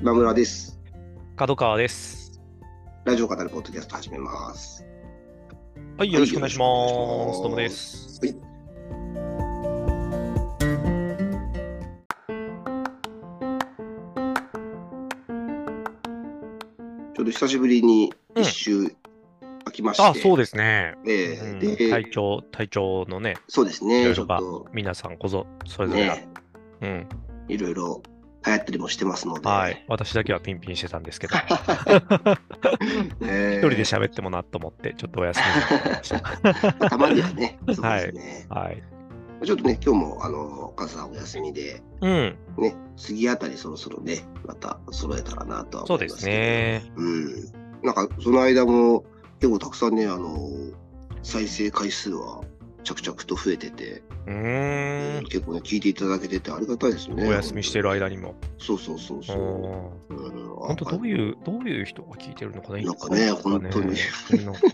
[0.00, 0.78] 今村です。
[1.34, 2.40] 角川です。
[3.04, 4.86] ラジオ語るポッドキャスト始めます。
[5.96, 6.64] はい、よろしくお願いしま
[7.34, 7.42] す。
[7.42, 8.20] どうもです。
[8.22, 8.32] はい。
[8.32, 18.84] ちょっと久しぶりに一周
[19.64, 20.94] 空きまして、あ、そうですね。
[21.08, 26.28] えうんえで、体調、体調のね、そうですね、いろいろがちょっと皆さんこそ、それぞれあるね、
[26.82, 27.08] うん。
[27.48, 28.00] いろいろ
[28.48, 29.84] 流行ったりもしてますので、はい。
[29.88, 31.34] 私だけはピンピンしてたんですけど、
[33.20, 36.20] ね 一人で喋ってもなと思って、ちょっとお休みになりました。
[36.90, 38.46] たまにはね、そうですね。
[38.48, 38.82] はい。
[39.44, 46.38] ちょっとね、今日も、あの、カズさんお休みで、うん、ね、次あたりそろそろね、また揃えたらなとはそうで思いますすけど。
[46.38, 46.92] ね。
[46.96, 47.84] うん。
[47.84, 49.04] なんか、その間も、
[49.38, 50.50] 結構たくさんね、あの、
[51.22, 52.40] 再生回数は
[52.84, 55.24] 着々と増えてて、うーん。
[55.24, 57.28] 結構ね、聞いていただけててありがたいですね。
[57.28, 58.34] お休みしてる間にも。
[58.58, 59.36] そうそうそううそう。
[59.36, 63.94] んうん、本当どういう、どういう人が聞いてるのかななんかね本当に
[64.44, 64.60] なんか。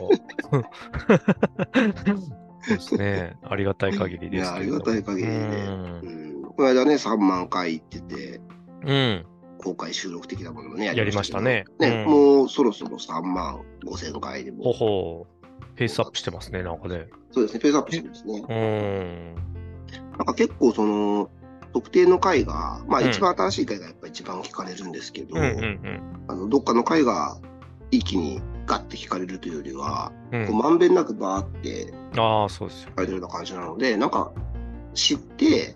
[2.67, 3.37] そうですね。
[3.43, 4.51] ありがたい限りです。
[4.51, 6.43] ありがたい限りで、ううんん。
[6.57, 8.41] この間ね、3万回行ってて、
[8.85, 9.27] うん。
[9.59, 14.65] 公開収録的なものもね、やりましたねね、うんもうそろそろ3万5千回でも。
[14.65, 15.27] ほほ
[15.75, 15.77] う。
[15.77, 17.09] ペースアップしてますね、なんかね。
[17.33, 18.45] そうですね、ペースアップしてるんですね。
[18.49, 19.35] うーん。
[20.17, 21.31] なんか結構その、
[21.73, 27.37] 特定の回が、まあうん一番新しい回がやっぱ一番聞かれるんですけど、うんうんあのどっかの回が
[27.91, 30.47] 一気にガッて聞かれるというよりは、うん。
[30.47, 32.91] こうまんべんなくバーってああ、そうですよ。
[32.93, 34.33] 聞かれてるような感じなので、なんか
[34.95, 35.75] 知って、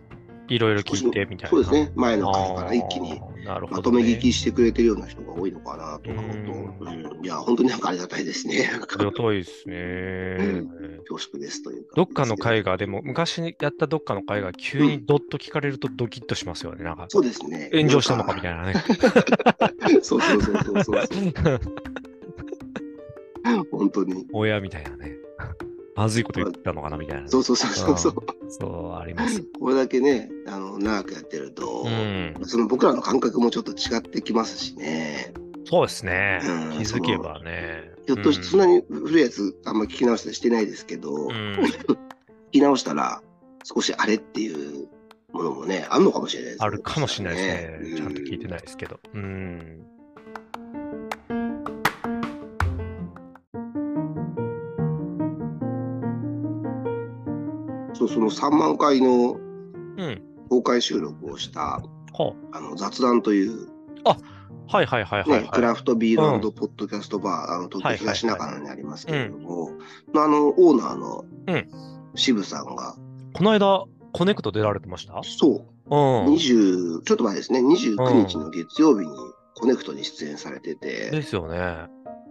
[0.48, 1.48] いろいろ聞いてみたいな。
[1.50, 3.20] そうですね、前の回から一気に。
[3.48, 3.98] なるほまど、ね。
[4.02, 8.68] とめ聞きしてくれてるような人が多いのかなと思うと、うんうん、いや、本当になんかありがたいですね。
[8.70, 10.64] ありがたいですね。
[11.08, 11.94] 恐縮ですというか。
[11.96, 16.84] どっかの回が、でも昔にやったどっかの回が急にドッと聞かれるとドキッとしますよね。
[16.84, 17.70] なんか、そうですね。
[17.72, 18.74] 炎上したのかみいたいなね。
[18.74, 18.82] な。
[20.04, 21.00] そうそうそうそうそう。
[23.72, 24.26] 本当に。
[24.32, 25.16] 親みたいなね。
[25.98, 27.28] まずいこと言ったのかなみたいな。
[27.28, 28.14] そうそうそうそうそう。
[28.48, 29.42] そう、あります。
[29.58, 32.36] これだけね、あの長くやってると、うん。
[32.44, 35.32] その僕らの感覚もちょっと違ってきますしね。
[35.64, 36.70] そうですねうん。
[36.78, 37.90] 気づけばね。
[38.06, 41.30] ひょっとしてそんなに古いやつあんま聞き直したりしてないですけど、うん。
[41.32, 41.96] 聞
[42.52, 43.20] き直したら
[43.64, 44.88] 少しあれっていう
[45.32, 46.64] ものもね、あるのかもしれないですね。
[46.64, 47.96] あるかもしれないですね。
[47.96, 48.46] ちゃんと聞いて。
[48.46, 49.00] ないですけど。
[49.14, 49.84] うん。
[57.98, 59.36] そう、その3万回のう
[60.02, 60.22] ん。
[60.48, 61.82] 公開収録をした
[62.12, 62.48] ほう。
[62.52, 63.68] あの雑談という、
[64.04, 65.48] はいはいはいはい、ねはい。
[65.48, 69.72] クラフトビーうんルポッドキャストバー、あの東京東中野にありますけれども、
[70.14, 71.68] あのオーナーのうん
[72.14, 72.96] 渋さんが、
[73.34, 75.20] この間、コネクト出られてました？
[75.22, 75.94] そう、う
[76.30, 76.34] ん。
[76.34, 79.12] 20ちょっと前ですね、29日の月曜日に
[79.54, 81.88] コネクトに出演されてて、ですよね。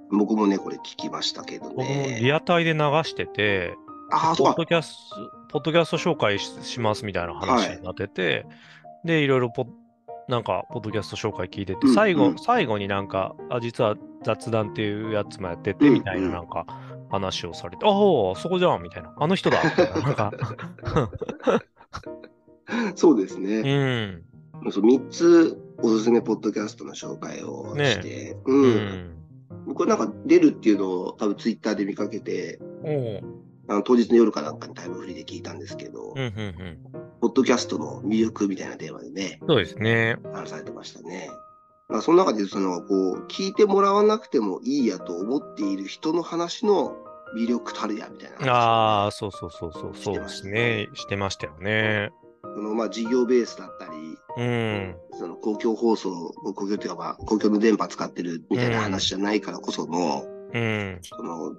[0.09, 2.17] 僕もね、これ聞きましたけどね。
[2.19, 3.75] リアタイで流してて、
[4.12, 4.66] あポッド。
[4.66, 8.45] キャスト、ポッドキャスト紹介ししますみたいな話になってて、
[9.03, 9.68] で、いろいろポッ、
[10.28, 16.66] なんか、ポッドキャスト紹介聞いてて、うん最後、うん最後になんか、あ、実は雑談っていうやつもやってて、うんみたいななんか、
[17.09, 17.91] 話をされて、ああ、
[18.35, 19.13] そこじゃんみたいな。
[19.17, 20.01] あの人だみたいな。
[20.01, 20.31] なんか、
[22.96, 23.62] そうですうね。
[24.06, 24.23] ん。
[24.72, 29.72] そう3つおすすめポッドキャストの紹介をして、ううん。
[29.72, 29.73] ん。
[29.75, 32.59] これなんか出るっていうのを多分ツイッターで見かけて、
[33.69, 36.78] あの当日の夜かなんかにタイムフリーで聞いたんですけど、うん、うん、うん。
[37.22, 40.17] ポッドキャストの魅力みたいなテーマでね、そうですね。
[40.33, 41.29] 話されてましたね。
[41.89, 46.95] まあ、その中でその、こう、聞いてもらわなくてもいいやと思っている人の話の
[47.35, 50.88] 魅力たるやみたいな話をね、ああ、そうそうそうそう、そうですね。
[50.94, 52.11] してましたよね。
[52.44, 54.95] そのまあ事業ベースだったり、うん。
[55.13, 60.99] その公共放送、公共っていうかまあ公共の電波使ってるみたいな話じゃないからこその、うん。
[61.03, 61.53] その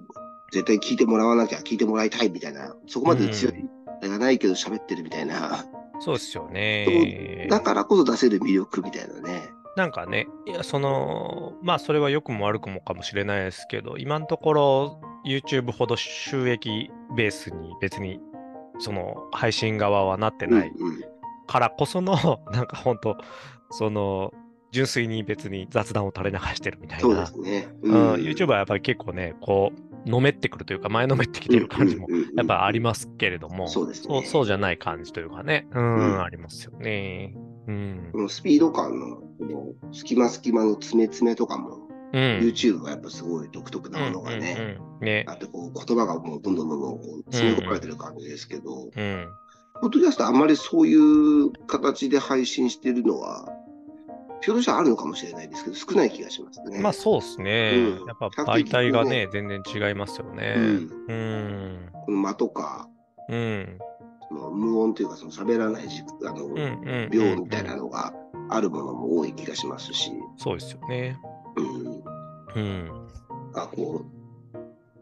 [0.51, 5.65] 絶対聞いてもらわなきゃ聞いてもらいたいみたいな、そこまで強い、あれがないけど喋ってるみたいな、
[5.99, 7.47] そうですよね。
[7.49, 9.49] だからこそ出せる魅力みたいなね。
[9.75, 18.19] なんかね、いや、その、まあ、それは良くも悪くもかもしれないですけど、今のところ、YouTube ほど収益ベースに別に、
[18.79, 21.03] その、配信側はなってないうんうん
[21.47, 22.13] からこその、
[22.53, 23.17] なんか本当
[23.71, 24.31] その、
[24.71, 27.25] 純粋に別に雑談を垂れ流してるみたいなそうで。
[27.25, 27.69] すね。
[27.81, 37.35] うん YouTuber はやっぱり結構ね、こう、のめってくるというか、前のめってきてる感じもうんうんうんうんやっぱありますけれども、そうそうじゃない感じというかね、うん、うんありますよね。
[37.67, 38.09] うん。
[38.11, 42.21] このスピード感の、この隙間隙間の詰め詰めとかも、うん。
[42.39, 45.25] YouTube はやっぱすごい独特なものがね、うんうんうん、ね。
[45.27, 49.27] あってこう言葉がもうどんどんどんどんこう詰め込まれてる感じですけど、うん。
[49.81, 53.47] ポッドキャストあんまりそういう形で配信してるのは
[54.41, 56.79] ひょっとしたらあるのかもしれないですけど、少ない気がしますね。
[56.79, 57.73] まあそうですね。
[57.75, 60.53] うんやっぱ媒体がこうね、全然違いますよね。
[60.55, 60.65] うん
[61.07, 61.89] うん。
[62.05, 62.87] この間とか、
[63.27, 63.79] うん。
[64.29, 66.55] その無音というか、その喋らない時あの、うん。
[66.55, 67.09] うん。
[67.11, 68.13] 秒みたいなのが
[68.49, 71.17] あるものも多い気がしますし、そうですよね。
[72.55, 73.07] うん、うん。
[73.55, 74.19] あこう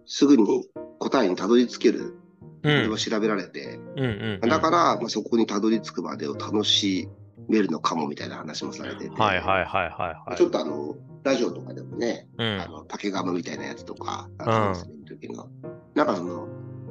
[0.05, 0.65] すぐに
[0.99, 2.13] 答えにたどり着ける、うん
[2.61, 2.97] これは。
[2.97, 4.39] 調べられて、うん。
[4.41, 4.49] うん。
[4.49, 7.07] だから、まあ、そこにたどり着くまでを楽し
[7.47, 10.37] めるのかもみたいな話もされてて、はいはいはいはいはい。
[10.37, 12.67] ちょっとあの、ラジオとかでもね、うんあ。
[12.67, 14.75] の竹ガムみたいなやつとか、んあの
[15.05, 15.49] 時の、
[15.95, 16.47] なんかその、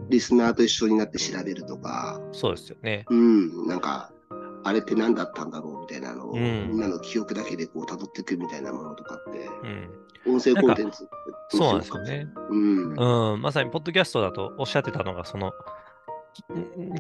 [0.09, 3.05] リスナーと一緒になって調べるとか、そうですよね。
[3.11, 4.13] うん、なんか、
[4.65, 9.49] あれって何だったんだろうみたいなのを、うんみんなの記憶だけでこう辿っていくみたいなものとかって、
[10.27, 10.35] うん。
[10.35, 11.09] 音声コンテンツ
[11.51, 12.27] そうなんですよね。
[12.51, 13.33] うん。
[13.35, 13.43] うん。
[13.43, 15.55] まさに、ポッドキャストだとおっしゃってたのが、その、き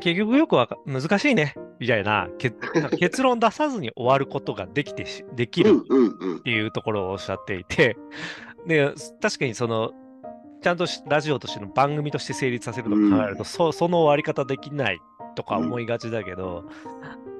[0.00, 5.82] 結局よくわか難しいね、みたいな、結論出さずに終わることができてし、できる
[6.38, 6.42] っ。
[6.42, 7.96] ていうところをおっしゃっていて、
[8.66, 9.92] で、確かにその、
[10.62, 14.98] ちゃんとしラジオとしての番組として成立させると考えると、うんそその終わり方できない
[15.36, 16.64] とか思いがちだけど、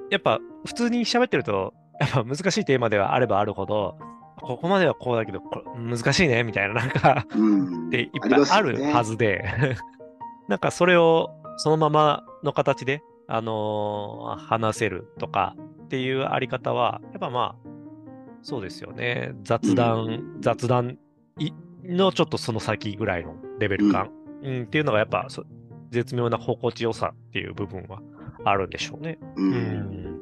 [0.09, 3.97] やっぱ普通に喋ってると、やっぱ難しいテーマではあればあるほど、
[4.41, 7.87] ここまではこうだけど、これ難しいねみたいな、なんか、うん。
[7.87, 9.43] っていっぱいあるはずで、
[10.47, 15.55] なんかそれをそのままの形で、あのー話せるとか
[15.85, 17.69] っていうあり方は、やっぱまあ、
[18.41, 19.33] そうですよね。
[19.43, 20.97] 雑談、うん雑談
[21.39, 21.51] い
[21.83, 24.09] のちょっとその先ぐらいのレベル感、
[24.43, 25.43] うんっていうのがやっぱそ
[25.89, 28.01] 絶妙な心地よさっていう部分は
[28.45, 29.17] あるんでしょうね。
[29.35, 29.41] う。
[29.41, 30.21] うんん。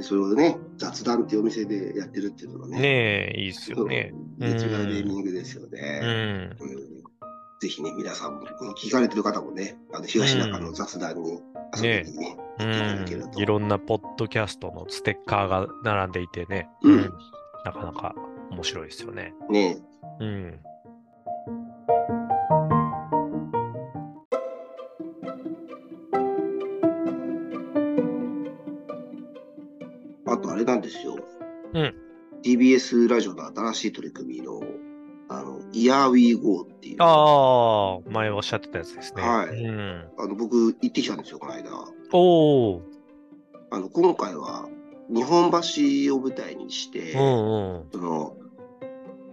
[0.00, 2.80] それをね、雑談っていうお店でやってるっていうのがね。
[2.80, 4.12] ねえ、いいっすよね。
[4.38, 6.00] うん絶妙なネーミングですようね。
[6.00, 6.56] ん。
[6.60, 7.07] うん
[7.60, 11.40] ぜひね、皆さんも、この聞かれてる方もね、あの東中の雑談に
[11.76, 13.40] 遊びにね、いただけるん、と。
[13.40, 17.12] いろんなポッドキャストのステッカーが並んでいてね、うん
[17.64, 18.14] なかなか
[18.50, 19.34] 面白いですよね。
[19.50, 19.78] ね
[20.20, 20.60] うん。
[30.26, 31.16] あとあれなんですよ。
[31.74, 31.94] うん
[32.44, 34.57] TBS ラジオの新しい取り組みの、
[35.78, 36.96] あの、イヤーウィーゴーっていう。
[37.00, 39.22] ああ、前おっしゃってたやつですね。
[39.22, 41.70] はいうん、あの僕行ってきたんですよ、この間。
[42.12, 42.82] おお、
[43.70, 44.68] あの、今回は
[45.08, 47.84] 日本橋を舞台にして、うんうん。
[47.92, 48.36] その、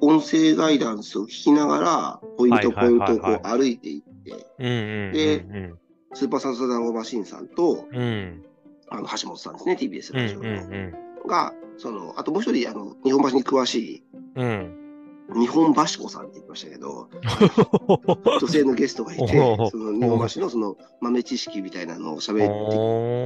[0.01, 5.79] 音声ガイダンスを聞きながら、ポイントポイントをこう歩いていって、でうん
[6.13, 7.99] スーパーサンサダンゴマシンさんと、うん。
[7.99, 8.45] うん
[8.87, 10.49] あの、橋本さんですね、TBS うんラジオの。
[10.49, 10.95] うん
[11.27, 14.03] が、その、あともう一人、あの、日本橋に詳し
[14.35, 14.47] うん。
[14.47, 14.84] うん。
[15.35, 17.09] い、日本橋子さんって言ってましたけど、
[18.41, 19.27] 女性のゲストがいて、
[19.71, 22.45] その日本橋のその豆知識みたいなのを喋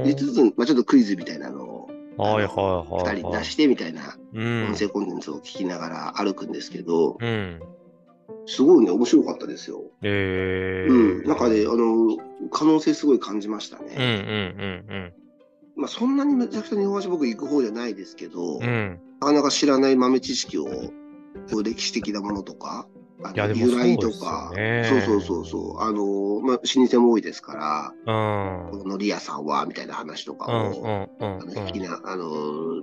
[0.02, 3.16] って、つつ、まあ、ちょっとクイズみたいなのを、はいはいはいはい。
[3.16, 7.60] 二人出してみたいなうん音声コンテンツを聞きながら歩くんですけど、うん。
[8.46, 9.82] すごいね、面白かったですよ。
[10.02, 10.92] えー。
[10.92, 11.24] うん。
[11.24, 12.16] なんかね、あの、
[12.50, 13.94] 可能性すごい感じましたね。
[13.96, 15.12] うん
[15.76, 18.62] まあ、そんなにめちゃくちゃ日本橋僕行く方じゃないですけど、うん。
[18.62, 19.00] うん。
[19.20, 20.66] なかなか知らない豆知識を、
[21.50, 22.86] こう歴史的なものとか、
[23.34, 28.14] 由来とか、ねそうそうそうそう、あの、まあ、老舗も多いですから、
[28.72, 28.80] うん。
[28.82, 32.82] このリアさんは、みたいな話とかを、うんうんうんあの聞きな、あの、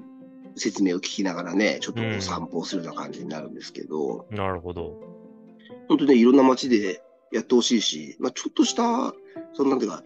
[0.56, 4.38] 説明を聞きながらね、ちょっとこうんう散歩するような感じになるんですけど、うん。
[4.38, 4.94] なるほど。
[5.88, 9.14] 本当ね、いろんな街でやってほしいし、まあ、ちょっとした、
[9.54, 10.04] そのなんていうか、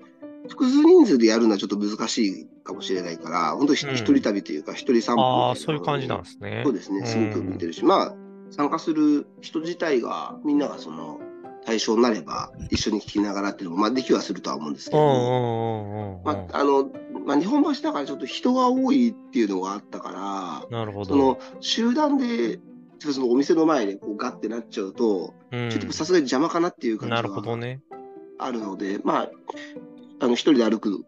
[0.50, 6.62] 複数人数でやるのはちょっと難しいかもしれないから、本当一人旅というか、一人散歩ああ、そういう感じなんですね。
[6.66, 8.16] そうですね、すごく向いてるし、まあ、
[8.52, 11.20] 参加する人自体が、みんながその
[11.66, 16.22] 対象になれば、一緒に聞きながらっていうのも、まあ、できはするとは思うんですけど。
[16.24, 16.90] まあ、あの、
[17.26, 21.06] まあ、日本橋だからちょっと人が多いっていうのがあったから、なるほど。
[21.06, 22.60] その集団で、
[23.00, 27.82] そのお店の前でこうガッてなっちゃうと、うんちょっとさすがに邪魔かなっていう感じなるほどがね。
[28.38, 29.32] あるので、まあ、
[30.20, 31.06] あの、一人で歩く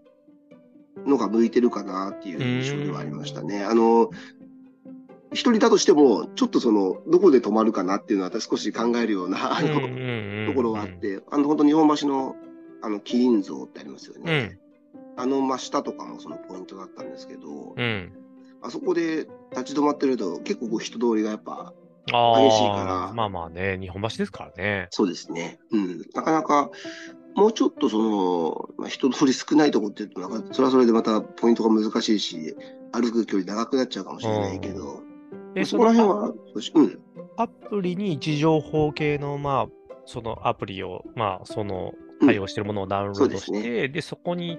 [1.05, 3.63] のが向いてるかなっていう印象ではありましたね。
[3.63, 4.09] あの、
[5.33, 10.89] 一人だとしても、ちょっとその、どこで泊まるかなっていうのは少し考えるような、あの、ところがあっ。
[10.89, 12.35] て、あの、本当日本橋の、
[12.81, 14.59] あの、キリン像ってありますようんね。
[15.15, 18.13] あの真下とかもそのポイントだったんですけど、うん。
[18.61, 21.73] あそこで立ち止まってると結構こう人通りがやっぱ、
[22.11, 24.87] あ激しいからあ、まあまあね、日本橋ですからね。
[24.89, 25.59] そうですね。
[25.71, 26.05] うん。
[26.13, 26.71] なかなか、
[27.35, 32.55] もうちょっとその、まあ、人通り少ないとこって言うと、なんかそれはそれでまたポイントが難しいし、
[32.91, 35.01] 歩く距離長くなっちゃうかもしれないけど、
[35.53, 36.33] で、そこら辺は、
[36.75, 36.99] うん。
[37.37, 39.67] アプリに位置情報系の、まあ、
[40.05, 44.57] そのアプリを、まあ、そのうん対応しているものをダウンロードして、そうでですそこに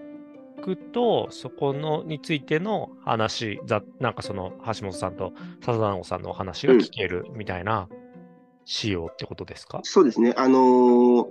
[0.62, 7.88] くと、そこのについての話、ざなんかその橋本さんと笹田直さんのお話が聞けるみたいな
[8.64, 10.34] 仕様ってことですか、そうですね。
[10.36, 11.26] あのー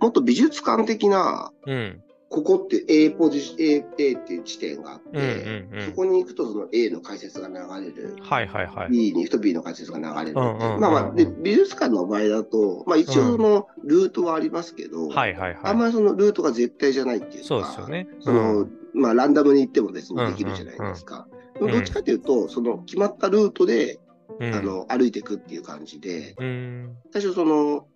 [0.00, 2.02] もっと美術館的な、うん。
[2.34, 8.16] ここって A ポジ、A、A っていう地点があって、うんうんうんそこに行くとその A の解説が流れる。
[8.20, 8.90] はいはいはい。
[8.90, 10.42] B に行くと B の解説が流れるう。
[10.42, 15.58] うんうんうんうんまあまあ、で、美術館の場合だと、まあ一応そのルートはありますけど、はいはいはい。
[15.62, 18.08] あんまりそのルートが絶対じゃないっていうか、そうですよね。
[18.18, 21.18] その、うんまあランダムに行っても別にできるじゃないですか。
[21.18, 24.00] んうんでもどっちかというと、その決まったルートで、
[24.40, 26.96] うんあの、歩いていくっていう感じで、うん。
[27.12, 27.86] 最初その、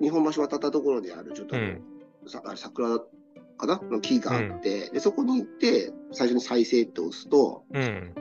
[0.00, 1.82] 日本橋渡ったところにある、ちょっとうん
[2.26, 2.98] さあれ桜
[3.56, 3.80] かな？
[3.90, 8.14] の木があって、で、そこに行って、最初に再生って押すと、うん。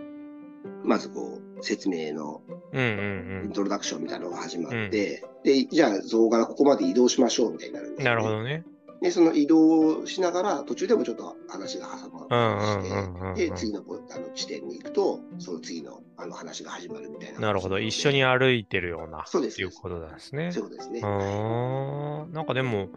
[0.83, 2.41] まずこう、説明の
[2.73, 7.97] うんうんイントロダクションみたいなのが始まって、で、じゃあそこからここまで移動しましょうみたいになるんうん。
[7.97, 8.63] でねなるほどね。
[9.01, 17.39] で、その移動しながら、途中でもちょっと話が挟まうんってうんうんうんうんで、次のポあの地点に行くと、その次のあの話が始まるみたいな。
[17.39, 17.79] なるほど。
[17.79, 19.23] 一緒に歩いてるような。
[19.25, 20.51] そうですいうことなんですね。
[20.51, 20.99] そういうことですね。
[21.01, 22.33] うーん。
[22.33, 22.87] なんかでも、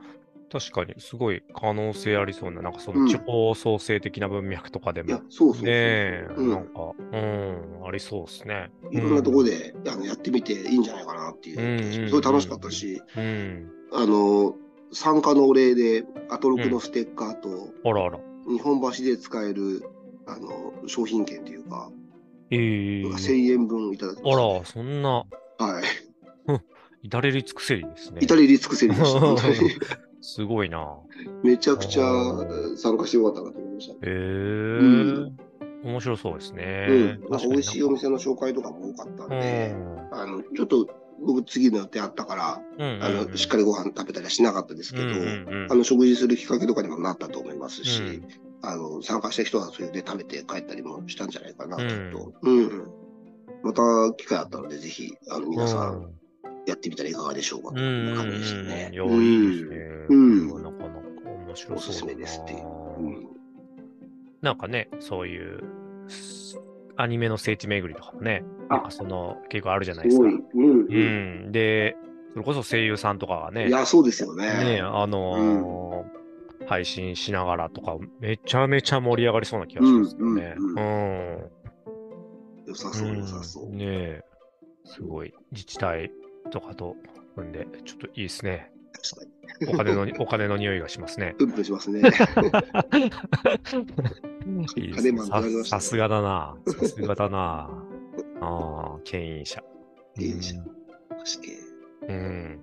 [0.50, 5.64] 確かにすごい可能性ありそうな、なんかそうんの地方創生的な文脈とかでも、いや、そうそう。
[5.64, 8.70] ねえ、うんなんか、うん、ありそうですね。
[8.92, 13.70] いろんなところで、あのやってみていいんじゃないかなっていう、すごい楽しかったし、うん。
[13.92, 14.54] あの、
[14.92, 18.20] 参加のお礼で、アトロクのステッカーと、あらあら。
[18.48, 19.82] 日本橋で使える、
[20.26, 21.90] あの、商品券というか、
[22.50, 25.24] ええ1000円分いただきました、あら、そんな、は
[25.80, 25.84] い。
[27.02, 28.18] 至れり尽くせりですね。
[28.22, 29.96] 至れり尽くせりでした。
[30.26, 30.98] すごいな。
[31.44, 32.04] めちゃくちゃ
[32.76, 33.92] 参加してよかったなと思いました。
[33.92, 35.36] へえん
[35.84, 36.86] 面白そうですね。
[36.88, 37.30] うん。
[37.30, 40.88] なんか美味しいお店の紹介とかも多かったんで、うんあの、ちょっと
[41.24, 48.28] 僕次の予定あったから、うんうんあの、しっかりご飯食べたりはしなかったですけど、うんうんうんあの、食事するきっかけとかにもなったと思いますし、うん
[48.62, 52.32] あの、参加した人はそれで食べて帰ったりもしたんじゃないかな、うんきっと。
[52.42, 52.88] うん。
[53.62, 53.82] また
[54.16, 56.10] 機会あったので、ぜひ、あの、皆さん
[56.66, 58.90] やってみたらいかがでしょうかとうんうんいう感じでしたね。
[58.92, 59.76] いや、いいですね。
[60.08, 61.76] うんなかなか面白そう。
[61.76, 62.60] おすすめですっていう
[62.98, 63.26] うん。
[64.42, 65.60] なんかね、そういう
[66.08, 66.60] す
[66.96, 70.28] アニメの聖地巡りとかもね、あなんかその結構あるじゃないですすか。
[70.28, 70.42] ごい。
[70.54, 70.86] うん。
[71.44, 71.48] う。
[71.48, 71.52] ん。
[71.52, 71.96] で、
[72.32, 74.46] それこそ声優さんとかがね、いや、そうですよね。
[74.64, 76.26] ね、あのー
[76.68, 80.54] 配信しながらとか、めちゃめちゃ盛り上がりそうな気がしますよね。
[80.58, 81.50] うんうんうん
[82.66, 83.70] 良さそう、良さそう。
[83.70, 84.24] ねえ、
[84.84, 85.32] すごい。
[85.52, 86.10] 自治体
[86.50, 86.96] とかと
[87.34, 88.70] 組んで、ちょっといいですね。
[89.68, 91.34] お金の、お金の匂いがしますね。
[91.38, 92.00] プンプンしますね。
[94.76, 96.56] いいですささすがだな。
[96.66, 97.70] さすがだな。
[98.40, 99.62] ああ、牽引者。
[100.16, 100.54] 牽引者
[102.08, 102.60] うん。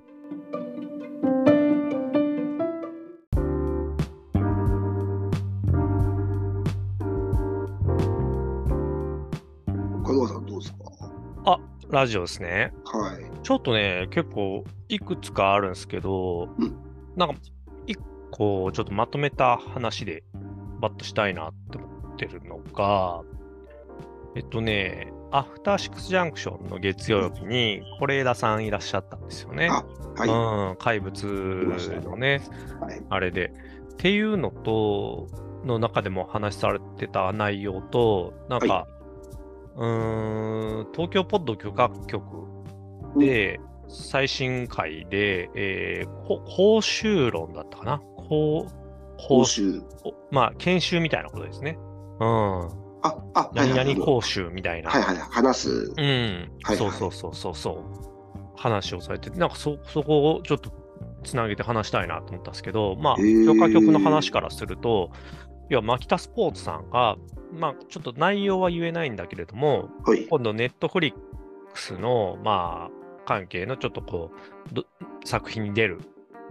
[11.94, 12.74] ラジオですね。
[12.86, 13.44] はい。
[13.44, 16.76] ちょっとね、結構いくつかあるんですけど、うん
[17.16, 17.36] なんか
[17.86, 18.00] 一
[18.32, 20.24] 個ちょっとまとめた話で
[20.80, 23.22] バッとしたいなって思ってるのが、
[24.36, 29.70] えっとね、アフターシックスジャンクションの月曜日に是枝さんいらっしゃったんですよね。
[29.70, 29.86] あ
[30.16, 31.24] はうん、怪物
[32.04, 32.42] のね、
[32.82, 32.84] い。
[32.84, 33.02] はい。
[33.10, 33.54] あれで。
[33.94, 35.28] っていうのと、
[35.64, 38.88] の中でも話されてた内容と、なんか、は
[39.76, 42.24] うーん、東京ポッド許可局
[43.18, 48.02] で、最新回で、えー、こ講習論だったかな？
[48.16, 48.66] 講
[49.18, 49.82] 報酬。
[50.32, 51.78] まあ、研修みたいなことですね。
[52.20, 52.68] うん。
[53.02, 54.90] あ、あ、はい何はい々講習みたいな。
[54.90, 55.18] はいはい。
[55.18, 55.94] 話す。
[55.98, 57.76] うん、はいそうそうそうそうそう。
[58.56, 60.72] 話をされてて、なんかそ、そこをちょっと
[61.24, 65.10] つなげて話したいなと思ったんですけど、まあ、許可局の話からすると、
[65.74, 67.18] 要は、マキタスポーツさんが、
[67.52, 70.28] まあ、ちょっと内容は言えないんだけれども、はい。
[70.28, 71.14] 今度、ネットフリッ
[71.74, 74.32] クスの、まあ、関係のちょっとこ
[74.72, 74.86] う、ど
[75.26, 76.00] 作品に出る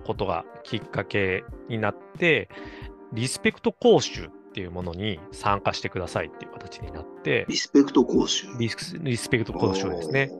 [0.05, 2.49] ことがきっかけになって、
[3.13, 8.49] リスペクト講習っていうものに参加してくださいっていう形になって、リスペクト講習。
[8.59, 10.31] リスリスペクト講習ですね。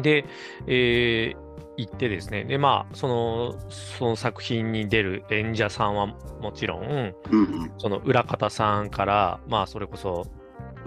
[0.00, 0.24] で、
[0.66, 6.82] えー行ってですね、で、まあ、その、その作品に出る演者さんはもちろん。
[6.82, 7.72] うんうん。
[7.78, 10.26] その裏方さんから、まあ、それこそ、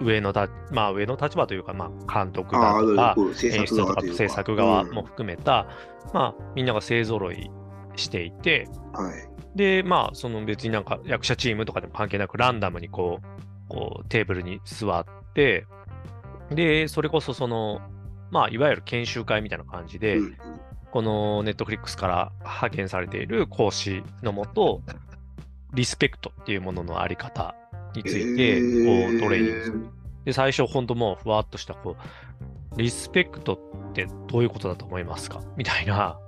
[0.00, 4.02] 上のた、まあ、上の立場というか、まあ、監督だあとか演作出とか。
[4.02, 5.66] 制作側もうん含めた、
[6.12, 7.50] まあ、みんなが勢ぞろい
[7.96, 9.56] していて、はい。
[9.56, 15.64] で、まあ、その別になんか役者チームとかでも関係なく、ランダムにこう、こうテーブルに座って、
[16.50, 17.80] で、それこそその、
[18.30, 20.36] まあ、いわゆる研修会みたいな感じで、うんうん
[20.92, 24.82] このネットフリックスから派遣されている講師のもと、
[25.72, 27.54] リスペクトっていうもののあり方
[27.96, 29.86] について、こう、トレーニングする。
[30.26, 31.96] で、最初、本当もう、ふわっとした、こ
[32.76, 33.54] う、リスペクト
[33.90, 35.40] ってどういうことだと思いますか？
[35.56, 36.18] みたいな、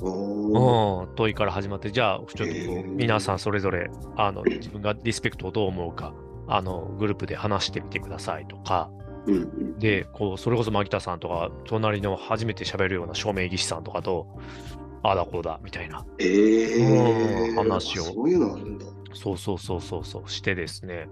[0.00, 6.14] うん、問いから始まって、じゃあ、ちょっとこう皆さんそれぞれ、あの、自分がリスペクトをどう思うか、
[6.46, 8.90] あの、グループで話してみてくださいとか、
[9.26, 14.26] うんうんで、こう、それこそ牧田さんとか、隣の初めて喋るような照明技師さんとかと、
[15.02, 16.04] ああだこうだ、みたいな。
[16.18, 18.86] えーうん話をそういうのあるんだ。
[19.14, 21.08] そうそうそうそうそうしてですね。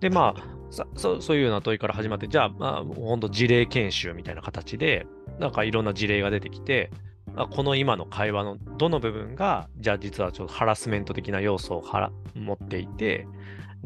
[0.00, 5.06] で、まあ、さそそういうような問いから始まって、じゃあ、まあ、本当事例研修みたいな形で、
[5.38, 6.90] なんかいろんな事例が出てきて、
[7.34, 13.26] あこの今の会話のどの部分が、じゃあ実はちょっとハラスメント的な要素をはら持っていて、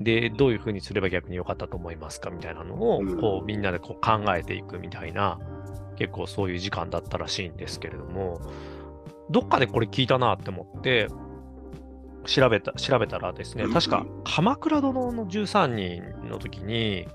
[0.00, 3.20] で、どういうふうにすれば逆に良かったと思いますかみたいなのを、うん。
[3.20, 5.38] こう、みんなでこう考えていくみたいな、
[5.96, 8.40] 結構そういう時間だったらしいんですけれども、
[9.30, 11.08] どっかでこれ聞いたなって思って、
[12.24, 13.72] 調べた、調べたらですね、うん。
[13.72, 17.06] 確か、鎌倉殿の13人の時に、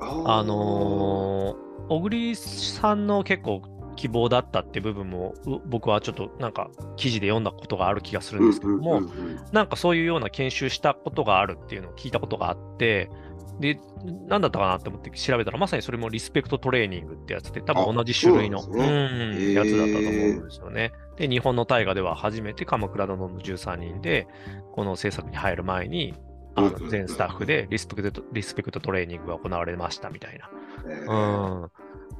[0.00, 3.62] あのー小栗さんの結構
[3.98, 13.10] 希望だったって部分も、う僕はちょっとなんか記事で読んだことがある気がするんですけども、うんうんうんなんかそういうような研修したことがあるっていうのを聞いたことがあって、
[13.58, 13.80] で、
[14.28, 20.92] なんだったかなって思って調べたら、まさにそれもリスペクトトレーニングってやつで、多分同じ種類の、そうなんやつだったと思うんですよね。
[21.16, 24.28] で、日本の大河では初めて鎌倉殿の13人で、
[24.72, 26.14] この制作に入る前に、
[26.54, 30.50] あうんうんうんの全スタッフでリスペクトリスペクトトレーニングが行われましたみたいな。
[30.88, 31.70] えうーん、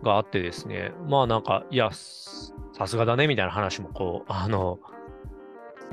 [0.02, 4.78] があってですね、まあなんか、いや、すさすがだねみたいな話も、こう、 あの、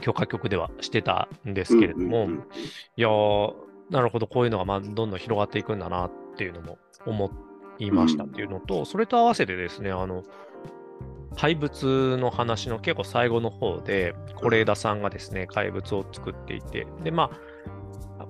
[0.01, 2.47] 許可局ではしてたんですけれども、うんうんうん。
[2.97, 3.53] いやー、
[3.89, 7.31] なるほど、こういうのがまあどんどん広がっていくんだなっていうのも思
[7.79, 10.24] いましたっていうのと、それと合わせてですね、あの、
[11.35, 17.38] 怪物の話の結構最後の方で、是枝さんがですね、怪物を作っていて、で、まあ、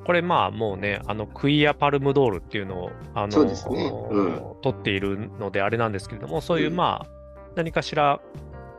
[0.05, 6.75] これまあもうね、あのクイアパルムドールっていうのを、あの、取っているのであれなんですけれども、そういううん。
[6.75, 7.07] まあ、
[7.55, 8.19] 何かしら、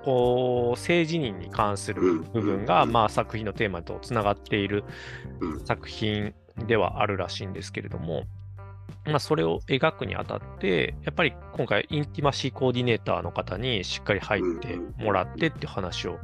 [0.04, 2.92] こう、性自認に関する部分が、うん。
[2.92, 4.85] まあ作品のテーマとつながっている
[5.40, 5.61] うん。
[5.64, 6.35] 作品
[6.66, 8.24] ではあるらしいんですけれども、
[9.04, 16.18] まあ、それを描くにあたって、やっぱり今回、インティマシーコーディネーターの方にしっかり入ってもらってって話を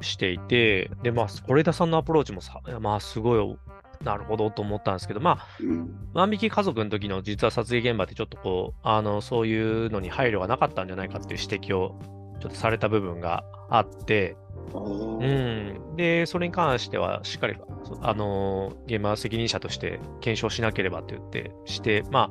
[0.00, 3.56] していて、で、まあ、是枝さんのアプローチもさ、まあ、すごい、
[4.04, 5.90] なるほどと思ったんですけど、まあ、うん。
[6.12, 11.98] 万引き家族の時の実は撮影現場ってちょっとこう、あの、そういうのに配慮がなかったんじゃないかっていう指摘を
[12.40, 22.30] ちょっとされた部分があって、あうーん、で、それに関しては、しっかり、そあのー現場責任者として検証しなければと言って、して、ま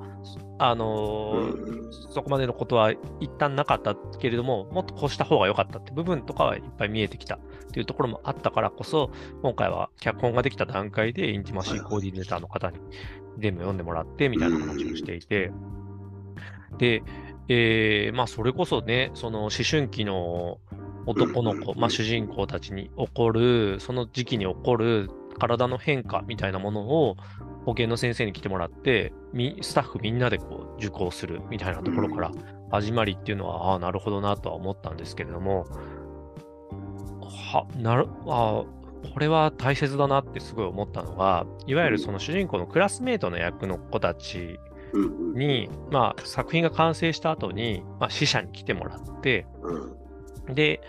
[0.58, 1.91] あ、あのーうん。
[2.12, 7.39] そこまでのことは一旦なかったけれども、もっとこうした方が良かったって部分とかはいっぱい見えてきたっ
[7.71, 12.78] ていうところもあったからこそ、今回は脚本ができた段階で、インティマシーコーディネーターの方に
[13.38, 15.52] 全部読んでもらって、みたいな話をしていて、
[16.78, 17.04] で、
[17.50, 20.60] えーまあ、それこそね、その思春期の
[21.08, 27.15] 男の子、まあ、主人公たちに起こる、その時期に起こる体の変化みたいなものを
[27.65, 32.32] 保健の先生に来てもらって、みスタッフみんなでこう受講するみたいなところから
[32.72, 35.65] 始まりっていうのは、ああ、なるほどなとは思ったんですけれども、
[37.22, 38.78] は、なる、あー
[39.13, 44.60] これは大切だなってすごい思ったのが、いわゆるその主人公のクラスメートの役の子たち
[45.36, 50.07] に、まあ、作品が完成した後に、まあ、死者に来てもらって、うん
[50.50, 50.82] で、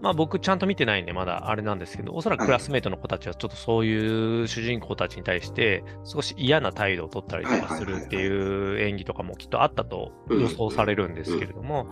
[0.00, 11.88] まあ僕ちゃんと見てないんでまだあれなんですけど、おそらくクラスメートの子たちはちょっとそういう主人公たちに対して少し嫌な態度を取ったりとかするっていう演技とかもきっとあったと予想されるんですけれども、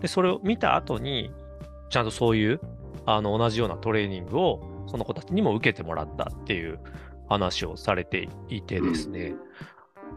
[0.00, 1.32] で、それを見た後に、
[1.90, 2.60] ちゃんとそういう
[3.06, 6.78] あの同じようなトレーニングをその子たちにも受けてもらったっていう
[7.28, 9.34] 話をされていてですね、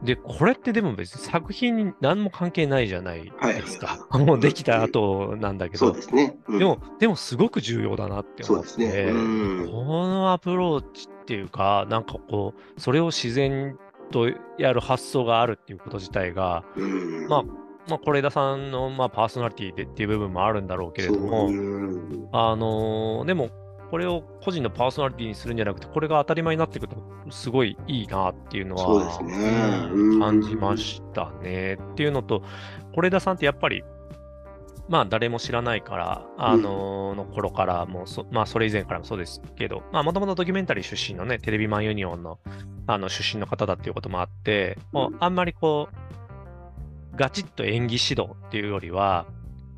[0.04, 4.08] で、これってでも別に作品に何も関係ないじゃないですか。
[4.10, 4.26] はい。
[4.26, 5.78] もうできた後なんだけど。
[5.78, 6.38] そうで、すね。
[6.48, 6.60] うん。
[6.60, 9.12] でも、でもすごく重要だなって思って、そうですね。
[9.12, 9.70] うん。
[9.72, 13.78] このアプローチっていうか、なんかこう、それを自然
[14.12, 17.28] とやる発想があるっていうこと自体が、うん。
[17.28, 17.44] まあ、
[17.88, 21.48] まあ、是枝さんの、まあ、パーソナリティでっていう部分もあるんだろうけれども、
[22.32, 23.50] あのーでも、
[23.92, 30.18] これを個人のパーソナリティにするんじゃなくて、これが当たり前になってくると、すごいいいなっていうのは、ね。
[30.18, 31.74] 感じましたね。
[31.74, 32.42] っていうのと、
[32.96, 33.84] 是枝さんってやっぱり、
[34.88, 42.40] まあ誰も知らないから、あのーの頃からもそ、まあそれ以前からもそうですけど、まあもともとドキュメンタリー出身のね、テレビマンユニオンの
[42.88, 45.36] あの出身の方だっていうこともあって、もうあん。
[45.36, 49.26] まりこう、ガチッと演技指導っていうよりは、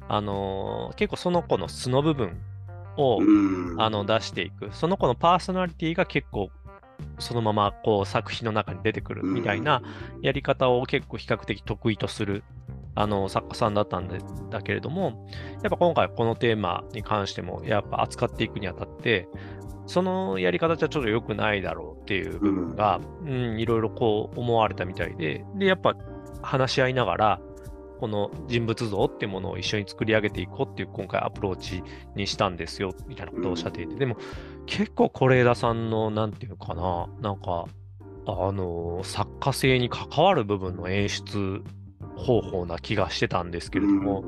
[0.08, 2.38] あのー結構その子の素の部分
[2.98, 3.82] を、うん。
[3.82, 4.70] あの出していく。
[4.72, 6.50] その子のパーソナリティが結構
[7.20, 9.82] そのままこう作品の中に出てくるみたいな
[10.22, 12.44] やり方を結構比較的得意とする
[12.96, 14.20] あの作家さんだったんで
[14.52, 15.28] だけれども、
[15.64, 19.28] やっぱ今回このテーマに関してもやっぱ扱っていくにあたって、
[19.88, 25.96] そのやり方じゃちょっと良くないだろうっていう部分が、うん、いろいろこう思われたみたいで、で、やっぱ
[26.42, 27.42] 話し合いながら、
[28.00, 31.84] この人物像っていうものを一緒に作り上げていこうっていう今回アプローチ
[32.16, 34.18] にしたんですよみたいなことをおっしゃっていて、でも
[34.66, 37.66] 結構是枝さんのなんていうかな、なんか、
[38.26, 41.62] あの、作家性に関わる部分の演出
[42.16, 44.24] 方法な気がしてたんですけれども、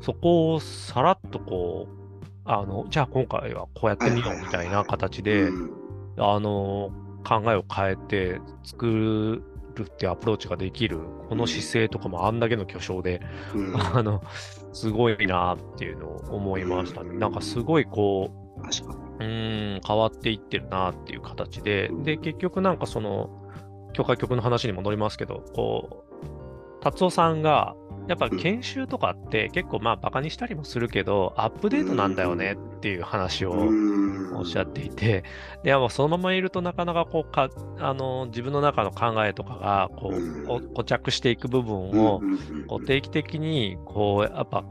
[0.00, 1.96] そこをさらっとこう、
[2.44, 5.48] あの、じゃあ今回はこうやってみようみたいな形で、
[6.16, 6.90] あの、
[7.26, 9.42] 考えを変えて作
[9.76, 13.20] るってアプローチができる、この姿勢とかもあんだけの巨匠で、
[13.54, 14.22] うん、 あの、
[14.72, 17.14] すごいなっていうのを思いましたね。
[17.18, 23.30] なんかすごいこう、うん、変わっていってるなっていう形で、で、結局なんかその、
[23.92, 26.04] 許可局の話に戻りますけど、こ
[26.80, 27.74] う、達夫さんが、
[28.08, 33.68] やっぱ研修とかって結構まあバカにしたりもするけど、アップデートなんだよねっていう話を
[34.34, 35.24] おっしゃっていて、
[35.62, 42.20] でもそのままいるとなかなかこうかあの自分の中の考えとかがこう固着していく部分を
[42.68, 44.64] こう定期的にこうやっぱ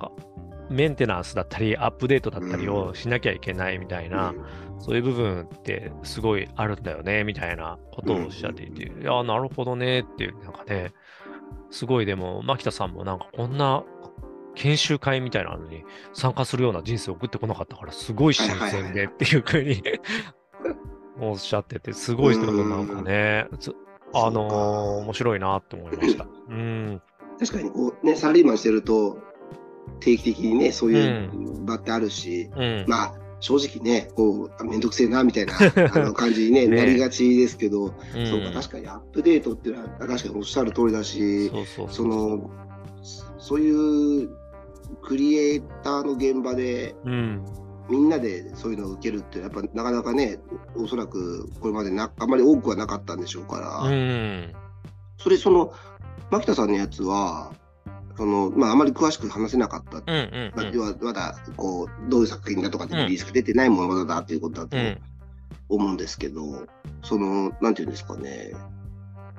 [0.70, 4.34] メンテナンスだったりアップデートだったりをしなきゃいけないみたいな、
[4.80, 10.92] そういう部分ってすごいあるんだよねみたいなことをおっしゃっていて、いや、なるほどねっていう、なんかね、
[11.76, 13.84] すごいでも、牧田さんもなんかこんな
[14.56, 15.84] 研修会みたいなのに
[16.14, 19.84] 参加するような人生を送ってこなかったから、すごい新鮮でっていうふうに
[21.20, 22.88] おっしゃってて、すごい人がなん。
[22.88, 23.48] かね、
[24.14, 26.26] あのー、面白いなって思いました。
[26.50, 27.02] うん。
[27.40, 29.18] 確かにこうね、サラリーマンしてると、
[30.00, 33.14] 定期的にね、そういう場ってあるし、うん、まあ、
[33.46, 35.54] 正直ね、こう、めんどくせえな、みたいな
[35.94, 41.52] あの感じに、ね、ね、なりがちですけど、うん、そうか、確かにアップデートっていうのは、確かにおっしゃる通りだし、
[41.92, 42.50] その、
[43.38, 44.30] そういう
[45.04, 47.46] クリエイターの現場で、うん、
[47.88, 50.40] みんなでそういうのを受けるってやっぱなかなかね
[50.76, 54.54] おそらくこれまでなあんまり多くはなかったんでしょうから、うん、
[55.20, 55.72] それその
[56.32, 57.54] 牧田さんのやつは
[58.18, 64.78] そのまあ、あまり詳しく話せなかった、うんうんまあ、要はまだこうどういう作品だとかでリリースが出てないものだっていうことだと
[65.68, 66.68] 思うんですけど、うん、
[67.04, 68.54] そのなんていうんですかね。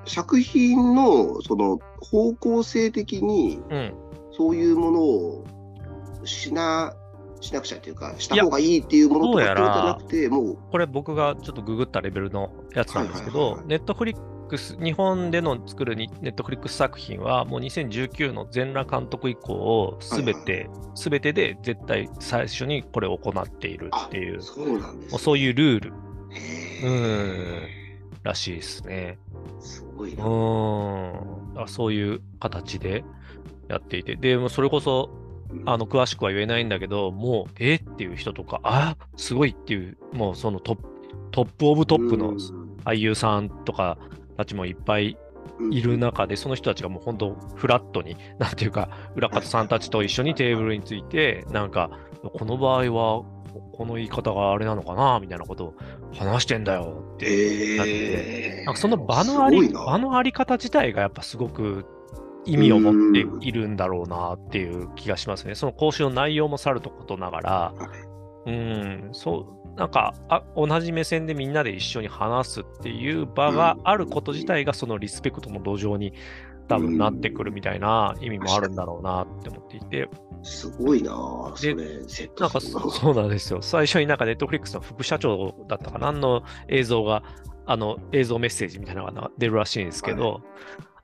[0.07, 3.61] 作品のその方向性的に
[4.37, 5.45] そういうものを
[6.25, 6.95] しな
[7.41, 10.59] しなくちゃっていうか、した方がいいっていうものとかじゃなくて、もう。
[10.71, 25.93] これ僕がちょっとググったレベルのやつなんですけど、ネットフリッ日本での作るネットフリックス作品は、もう2019の全裸監督以降、すべて、す、べ、てで絶対最初にこれを行っているっていう、そうなんです、ね、そういうルール。
[26.85, 27.63] うん、
[28.23, 29.19] らしいですね。
[29.61, 30.25] すごいな。
[30.25, 31.69] うん。
[31.69, 33.05] そういう形で
[33.69, 35.11] やっていて、で、もそれこそ、
[35.65, 40.85] あの詳しくは言えないんだけど、もう、えっていう人とか、あすごいっていう、もうそのトップ、
[41.31, 42.35] トップオブトップの
[42.85, 43.99] 俳優さんとか
[44.37, 45.17] たちもいっぱい
[45.71, 51.91] いる中で、その人たちがもう本当フラットに、 なんていうか、裏方さんたちと一緒にテーブルについて、なんか、
[52.23, 53.25] この場合は、
[53.73, 55.75] この言い方があれなのかなみたいなことを
[56.13, 61.87] 話してんだよってなって、なんかその場のあり場のあり方自体がやっぱすごく
[62.45, 65.55] 意味を持っているんだろうなっていう気がしますね。
[65.55, 67.75] その講習の内容もさるとことながら、
[68.47, 76.15] うん、そう、なんかあ、同じ目線でみんなで一緒に話すっていう場があること自体が、そのリスペクトの土壌に
[76.69, 80.09] 多分なってくるみたいな意味もあるんだろうなって思っていて。
[80.43, 83.61] すごいなそれ、なんかそうなんですよ。
[83.63, 87.23] 最初になんかネットフリックスの副社長だったかな、の映像が、
[87.67, 90.43] あの映像メッセージみたいなのが出るらしいんですけど、はい、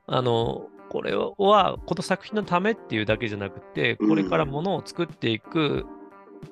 [0.07, 5.85] あの、これはこの作品のためっていうだけじゃなくて、これからものを作っていく、うん、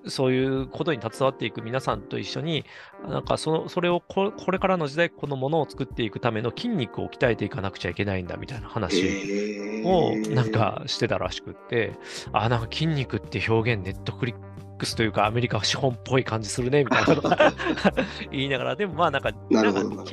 [0.08, 2.65] そういうことに携わっていく皆さんと一緒に、
[3.08, 11.93] なんかそのそれをこれからの時代、このものを作っていくための筋肉を鍛えていかなくちゃいけないんだみたいな話をなんかしてたらしくって、
[12.34, 14.36] あ、なんか筋肉って表現、ネットフリッ
[14.77, 17.30] クスというか、アメリカ資本っぽい感じするねみたいなこと
[18.32, 20.04] 言いながら、でもまあなんか、なんか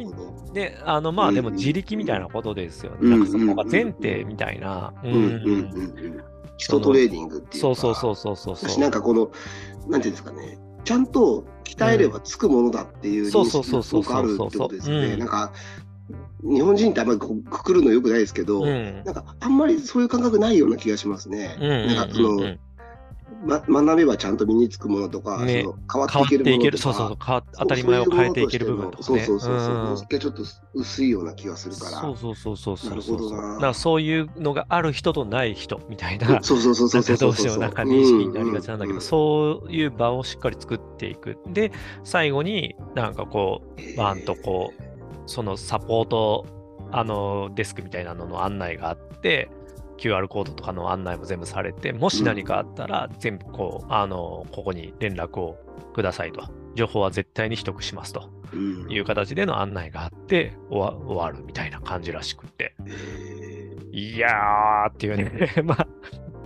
[0.52, 3.10] で、あのまあでも自力みたいなことですよね。
[3.10, 4.92] なんかそこが前提みたいな。
[6.58, 7.74] 基礎トレーニングっていうか。
[7.74, 8.80] そうそうそうそうそう。
[8.80, 9.30] なんかこの、
[9.88, 15.16] なんていうんですかね、ちゃんと鍛えればつくものだっていう認識がすごくあるってことですね。
[15.16, 15.52] なんか、
[16.42, 21.56] 日本人ってあんまりくくるのよくないですけど、うん、なんかあんまりそういう感覚ないような気がしますね。
[21.60, 22.56] なんかその、
[23.44, 25.62] ま、学べばちゃんと身につくものとか、ね。
[25.62, 29.20] その変わ変わってていける、るものとか、そうそうそう、変わ当たり前を変えていける部分とかね。
[29.20, 29.60] そうそうそう。
[29.60, 29.74] そう。
[29.74, 30.42] うんちょっと
[30.74, 32.00] 薄いような気がするから。
[32.00, 41.38] そうそうそうそうそうそうなだからそういうのがある人とない人みたいな、 そうそうそうそうそうそうなんかどうしてもなんか認識になりがちなんだけど、うそういう場をしっかり作っていく。
[41.48, 41.72] で、
[42.04, 43.62] 最後になんかこ
[43.94, 44.18] う、バー。
[44.18, 44.82] ンとこう、
[45.26, 46.46] そのサポート、
[46.90, 49.50] あの、デスクみたいなのの案内があって、
[49.98, 55.58] QR コードとかの案内も全部されて、もし何かあったら、全部こう、あの、ここに連絡を
[55.92, 56.48] くださいと。
[56.74, 58.30] 情報は絶対に秘匿しますと。
[58.52, 58.90] うん。
[58.90, 62.74] いう形での案内があって、終わるみたいな感じらしくて。
[62.86, 65.86] えいやーっていうね、 まあ、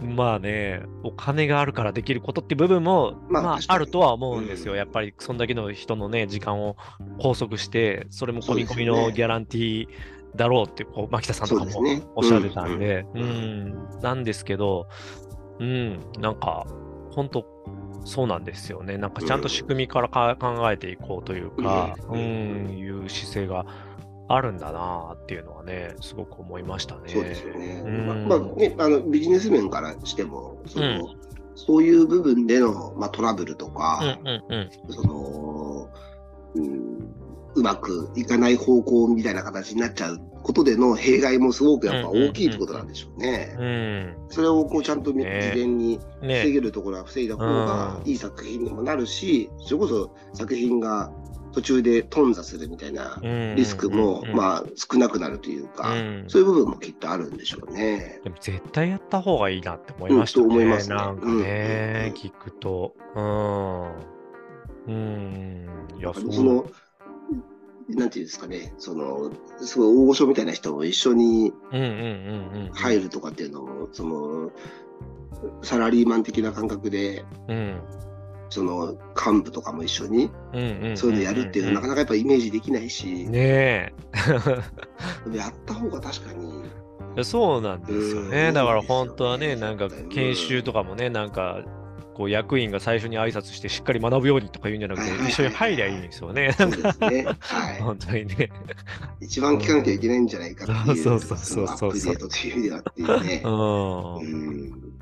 [0.03, 4.73] まあね、お金があるからできることって部分も、まあ、まああるとは思うんですよ。
[4.73, 4.79] うん。
[4.79, 6.77] やっぱり、そんだけの人のね、時間を
[7.19, 9.89] 拘束して、それも込み込みのギャランティー
[10.35, 11.71] だろうって、こう、牧田さんとかも
[12.15, 13.69] おっしゃってたんで、う、うん。
[13.69, 14.01] ん。
[14.01, 14.89] なんですけど、
[15.59, 16.67] うん、なんか、
[17.11, 17.45] 本当
[18.05, 18.99] そうなんですよね。
[18.99, 23.65] なんかちゃんと仕組みからか考えていこうというか、ううんん、いう姿勢が
[24.29, 27.03] あるんだなっていうのはね、すごく思いましたね。
[27.07, 27.83] そうですよね。
[27.85, 28.29] うん。
[28.29, 31.23] まあ、まあね、あのビジネス面からしても、そのうん。
[31.55, 34.71] そういう部分での、まあ、トラブルとか、うんうんうん。
[34.93, 35.89] その、
[36.55, 36.92] うん、
[37.55, 43.57] うまくいかない方向みたいな形になっちゃうことでの弊害もすごくやっぱ大きいってことなんでしょうね。
[43.59, 44.17] うん。
[44.29, 51.13] それをこうちゃんとみ事ね前に防ねげるところは防いだ方がうんいい作品にもなるし、それこそ作品が
[51.53, 53.21] 途中で頓挫するみたいな
[53.55, 58.21] リスクも、あ、まあ少なくなるというか、うんそういう部分もきっとあるんでしょうね。
[58.25, 60.45] でも絶対やった方がいいなって思いましたね。
[60.45, 62.95] うんと思いますねなんかね、うん聞くと。
[63.15, 64.13] うん。
[64.89, 65.69] うん。
[65.99, 66.13] いや。
[66.15, 66.67] その、
[67.97, 71.53] なんていうんですかね、その、すごい大御所みたいな人も一緒に。
[72.73, 74.51] 入るとかっていうのも、その、
[75.63, 77.81] サラリーマン的な感覚で、うん。
[78.49, 80.31] その幹部とかも一緒に。
[80.95, 83.95] そういうのやるっていうのはなかなかやっぱイメージできないし、ね
[85.33, 86.63] やった方が確かに、
[87.17, 87.25] え。
[87.25, 88.51] そうなんですようね。
[88.51, 91.63] んだから本当はね、うんなんか研修とかもね、なんか、
[92.15, 96.53] こう役員が最初に挨拶してしっかり学ぶようにとか言うんじゃなくて 一緒に入りゃいいんですよね。
[96.53, 97.27] そうですね。
[97.41, 97.81] はい。
[97.81, 98.51] 本当にね。
[99.21, 103.49] 一番聞かなきゃいけないんじゃないかっていう、そうそうそうそうアップデートという意味ではっていうねう。
[103.49, 104.17] ん。
[104.17, 104.93] うん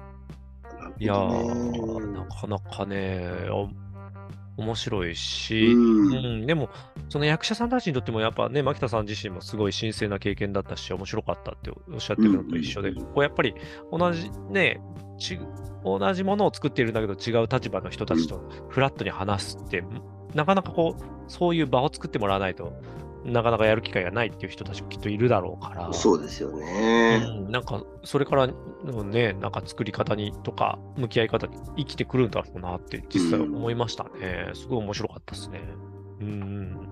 [1.01, 3.71] いやなかなかね、お
[4.61, 6.69] 面白いし、ううんん、でも、
[7.09, 13.55] その役者さんたちにとっても、やっぱね、牧田さん自身もすごい神聖な経験だったし、面白かったっておっしゃってるのと一緒で、こうやっぱり
[13.91, 14.81] 同じね、
[15.19, 15.39] ち
[15.83, 19.83] 同じものを作っているんだけど、違う立場の人たちとフラットに話すって、
[20.35, 22.73] なかなかこう、そういう場を作ってもらわないと、
[23.25, 25.93] なかなかやる機会がないっていう人たちもきっといるだろうから。
[25.93, 27.23] そうですよね。
[27.23, 28.49] うん、なんか、それから
[28.85, 34.51] のね、なんか作り方にとか、向き合い方に生きてくるんだろうなって、実際思いましたね。
[34.55, 35.61] すごい面白かったですね。
[36.21, 36.89] うん。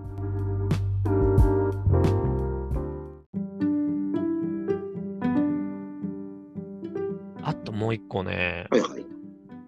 [7.42, 9.06] あともう一個ね、はいはい。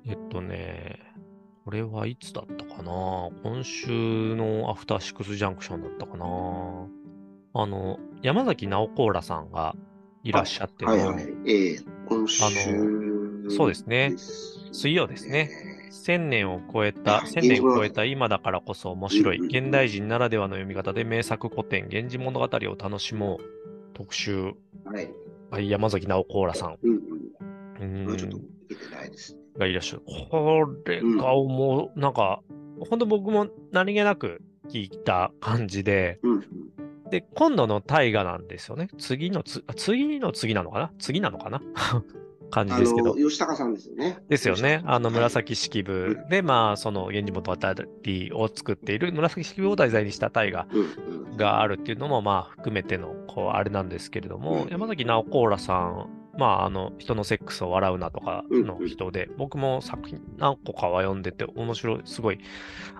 [0.06, 0.99] えっとね、
[1.70, 3.30] これはいつだったかな？
[3.44, 6.24] 今週のアフターシックスジャンクションだったかな？
[7.54, 9.76] あの、山崎直子らさんが
[10.24, 11.28] いらっしゃっての、はいはい。
[11.46, 11.78] ええ
[12.08, 12.44] 今週
[13.56, 14.16] そうですね
[14.72, 15.48] 水曜ですね。
[15.92, 23.40] 1000年を超えた、あ1000年を超えた今だからこそ面白い、現代人ならではの読み方で名作古典、源氏物語を楽しもう
[23.94, 24.54] 特集、
[24.84, 25.08] はい。
[25.52, 26.78] はい、山崎直子らさん。
[26.82, 26.96] うん
[27.78, 28.16] ううん。
[28.16, 28.44] ちょっとて
[28.92, 29.36] ないです。
[29.58, 30.02] がいらっしゃる。
[30.30, 32.40] これがもう、なんか、
[32.88, 37.10] 本当僕も何気なく聞いた感じで、うんうん。
[37.10, 38.88] で、今度の大河なんですよね。
[38.98, 40.92] 次のつ、あ次の次なのかな？
[40.98, 41.60] 次なのかな？
[42.50, 43.14] 感じあですけどの、。
[43.14, 44.18] 吉高さんですよね。
[44.28, 44.82] ですよね。
[44.84, 50.80] あの、はい紫式部で、まあ、その、源氏物語を作っている紫式部を題材にした大河うん
[51.30, 51.36] うん。
[51.36, 56.08] があるっていうのも、まあ、含めての、こう、あれなんですけれども、うん山崎直子らさん、
[56.40, 62.38] まあ、あの、人のセックスを笑うなとかの人で、僕も作品何個かは読んでて、面白い、すごい、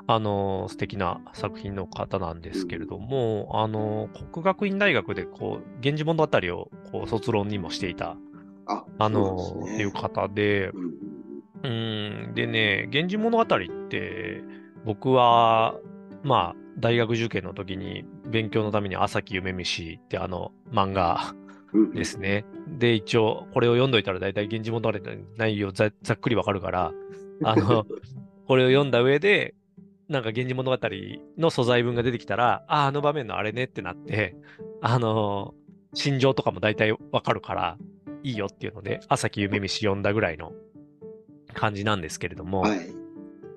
[0.07, 8.19] あの、素敵な作品の方なんですけれども、あの、国学院大学で、こう、源氏物語を、こう、卒論にもしていた、
[8.67, 9.75] あ、あの、ね。
[9.75, 10.71] っていう方で、
[11.63, 13.49] うんでね、源氏物語っ
[13.89, 14.43] て、
[14.85, 15.79] 僕は、
[16.23, 21.35] まあ、大学受験の時に勉強のために朝木夢見しってあの漫画
[21.95, 22.45] ですね。
[22.79, 26.93] で、一応、これを読んどいたら大体源氏物語の内容ざざっくりわかるから、
[27.45, 27.87] あの、
[28.47, 29.55] これを読んだ上で、
[30.09, 30.79] なんか源氏物語
[31.39, 34.35] の素材文が出てきたら、ああ、あの場面のあれねってなって、
[34.81, 35.55] あの、
[35.95, 37.79] 心情とかも大体わかるから、
[38.23, 40.53] いいよっていうので、朝木夢見し読んだぐらいの
[41.55, 42.81] 感じなんですけれども、はい。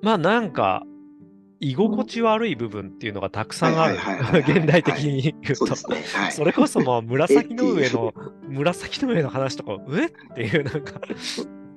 [0.02, 0.84] まあなんか、
[1.72, 3.98] 居心地悪い部分っていうのがたくさんある。
[4.40, 5.76] 現代的に言うと。
[6.32, 8.14] それこそ紫の上の、
[8.48, 10.10] 紫の上の話とか、えっ？
[10.36, 11.00] ていうなんか、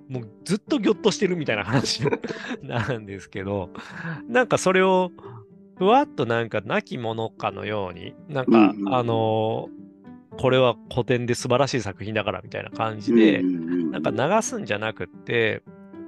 [0.09, 2.03] もうずっとぎょっとしてるみたいな話
[2.63, 3.71] なんですけど、
[4.29, 5.11] なんかそれを、
[5.79, 9.87] ふわっとなんか亡き者かのように、なんか、うんうんあのー
[10.39, 13.91] これは古典で素晴らしい作品だからみたいな感じで、うんうんうん。
[13.91, 15.63] なんか流すんじゃなくって、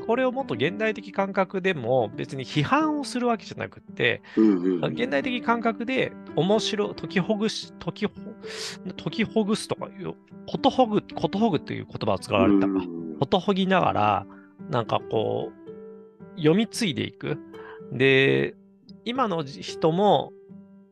[0.09, 8.12] これをもっと現代的感覚でも別に批判をするわけじゃなくって、うんうんうん現代的感覚で面白い、解きほぐし、解きほ、
[8.97, 10.14] 解きほぐすとかいう、
[10.47, 12.73] ことほぐ、ことほぐっていう言葉を使われたか。
[12.73, 14.27] うんことほぎながら、
[14.71, 15.53] なんかこ
[16.37, 17.37] う、読み継いでいく。
[17.92, 18.55] で、
[19.05, 20.33] 今の人も、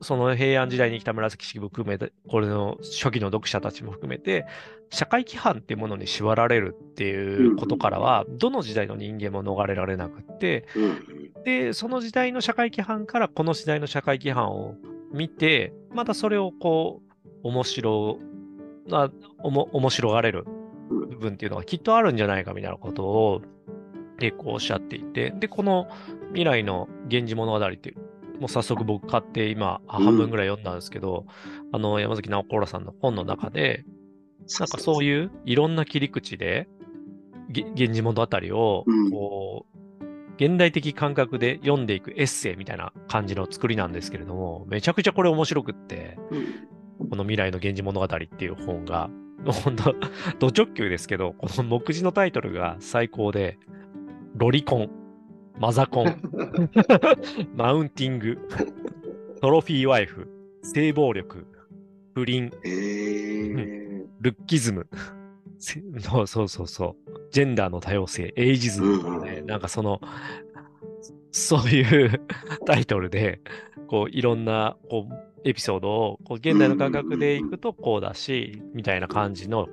[0.01, 4.47] その平安時代に来た紫式部含めて、これの初期の読者たちも含めて、
[4.91, 10.67] 社会規範っていうものに縛られるっていうことからは、どの時代の人間も逃れられなくって、
[11.45, 14.75] で、その時代の社会規範からこの時代の社会規範を
[15.13, 17.01] 見て、またそれをこ
[17.45, 18.19] う、面白、
[18.89, 19.11] な
[19.43, 20.45] おも面白がれる
[20.89, 23.43] 部分っていうのがきっとあるんじゃないかみたいなことを
[24.19, 25.89] 結構おっしゃっていて、で、この
[26.29, 27.97] 未来の源氏物語っていう、
[28.41, 31.27] もう早速僕買って今半分ぐらい読んだんですけど、
[31.73, 33.85] あの山崎直子らさんの本の中で、
[34.59, 36.69] なんかそうういういろんな切り口で、
[37.51, 39.11] げ源氏物語をうん。
[39.11, 39.77] こう、
[40.37, 47.09] 現代的感覚で読んでいくエッセイみたいな感じの作りなんですけれども、めちゃくちゃこれ面白くって、うん。
[47.09, 49.11] この未来の源氏物語っていう本が、
[49.65, 49.95] 本当、
[50.39, 53.59] ド直球ですけど、この目次のタイトルが最高で、
[54.35, 54.91] ロリコン、
[55.59, 56.17] マザコン、
[57.57, 58.39] マウンティング、
[59.41, 60.29] トロフィーワイフ、
[60.63, 61.47] 性暴力、
[62.15, 64.07] 不倫、えー。
[64.21, 64.87] ルッキズム、
[65.59, 69.01] せそうそうそうそう、ジェンダーの多様性、エイジズム。
[69.01, 69.47] とかね、うん。
[69.47, 70.01] なんかその、
[71.31, 72.21] そういう
[72.67, 73.41] タイトルで、
[73.89, 79.69] こう、いろんな、こう、エピソードを、こう、現代の感覚でいくとこうだし、みたいな感じの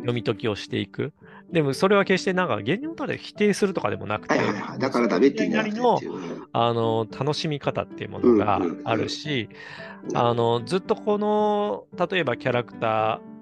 [0.00, 1.12] 読み解きをしていく。
[1.52, 4.78] でも、それは決してなんか、現状ので否定するとかでもなくて、はいはいはい。
[4.80, 6.18] だからダメって言うんじゃなくての
[6.52, 9.48] あの、楽しみ方っていうものがあるし、
[10.14, 13.34] あの、ずっとこの、例えばキャラクター、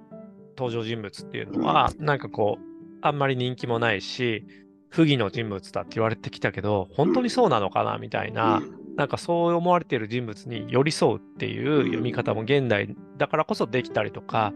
[0.58, 4.44] 登場人物っていうのは、なんかこう、あんまり人気もないし、
[4.92, 8.96] 不義の人物だって言われてきたけど、本当にそうなのかなみたいな、うん。
[8.96, 14.52] なんかそう思われている人物に寄り添うっていう読み方も現代だからこそできたりとか、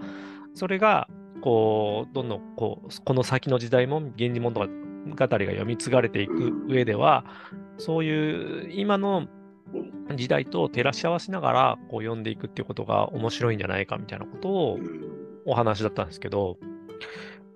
[0.55, 1.09] それが、
[1.40, 7.25] こう、どんどんこう、この先の時代も源氏物語が読み継がれていく上では、
[7.79, 9.27] そういう今の
[10.14, 15.16] 時代と照らし合わせながらこう読んでいくっていうことが面白いんじゃないかみたいなことをうん。
[15.46, 16.59] お話だったんですけど、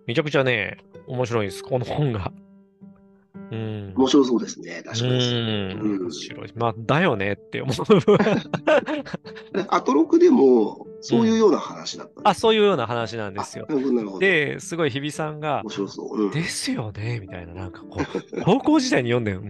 [0.06, 2.32] めちゃくちゃね、面白いです、この本が。
[3.50, 3.94] うん。
[3.96, 4.82] 面白そうですね。
[4.84, 5.12] 確かに。
[5.12, 5.80] うん。
[5.80, 6.52] うん面白い。
[6.54, 7.76] まあ、だよねって思う。
[9.68, 13.66] アトロクでも、そういうような話だったんあ、そういうような話なんですよ。
[14.18, 16.26] で、すごい日比さんが面、白そう。
[16.26, 16.30] うん。
[16.30, 18.00] ですよねみたいな、なんかこ
[18.32, 19.40] う、 高校時代に読んで、う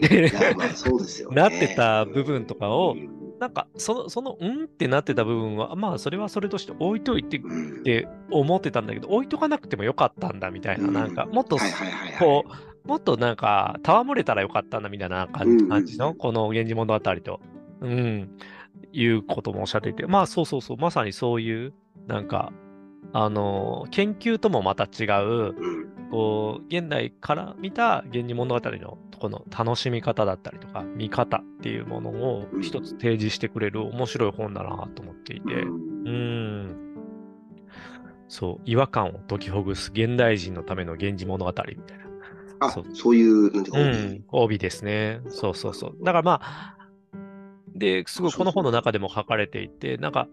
[0.00, 1.36] ですよね。
[1.36, 17.40] なってた部分とかをうんなんか、その、その、んってなってた部分は、まあ、それはそれとして置いといてっうんて思ってたんだけど、置いとかなくてもよかったんだみたいな、なんか、もっと、はいはいはいはいこう、もっとなんか、戯れたらよかったんだみたいな感じの、この源氏物語と、
[17.80, 18.30] うん、
[18.92, 21.72] いうこともおっしゃっていて、まあ、そうそうそう、まさにそういう、
[22.06, 22.52] なんか、
[23.12, 25.90] あの、研究ともまた違う、うん。
[26.10, 36.06] こう、現代から見た源氏物語のこの楽しみ方だったりとか、見方っていうものを一つ提示してくれる面白い本だなと思っていて、うん。
[36.06, 36.76] うん。
[38.28, 41.99] そう、違和感を解きほぐす現代人のための源氏物語みたいな。
[42.60, 45.20] あそうそういう、なんていうか、うん、帯ですね。
[45.28, 45.96] そうそうそう。
[46.00, 46.76] だからまあ、
[47.74, 50.28] で、すごいこの本の中でも書かれていて、なんか、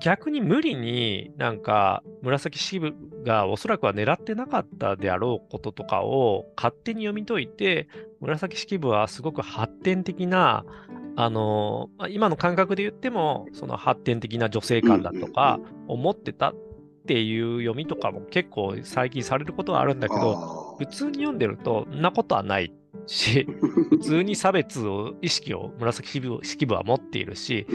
[0.00, 2.94] 逆に無理になんか紫式部
[3.24, 7.88] がおそらくは狙ってなかったであろうこととかを勝手に読み解いて、
[8.20, 10.64] 紫式部はすごく発展的な、
[11.16, 15.58] あの、まあ今の感覚で言っても、その発展的な女性観だとか
[15.88, 16.54] を持ってたっ
[17.08, 22.72] ていう読みとかも結構最近されることはあるんだけど、あ普通に読んでると、んなことはない
[23.06, 23.46] し、
[23.90, 27.66] 普通に差別を、意識を紫式部式部は持っているし、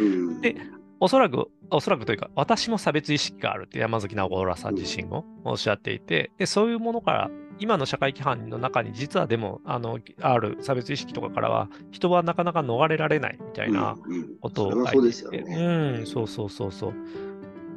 [0.42, 0.56] で
[1.00, 13.98] おそらく、おそらくというか、私も差別意識があるって山崎直子らさん自身もおっしゃっていて、でそういうものから、今の社会規範の中に実はでも、あの、ある差別意識とかからは、人はなかなか逃れられないみたいな
[14.42, 15.44] ことをそれはそうですよね。
[16.00, 16.94] うん、そうそうそうそう。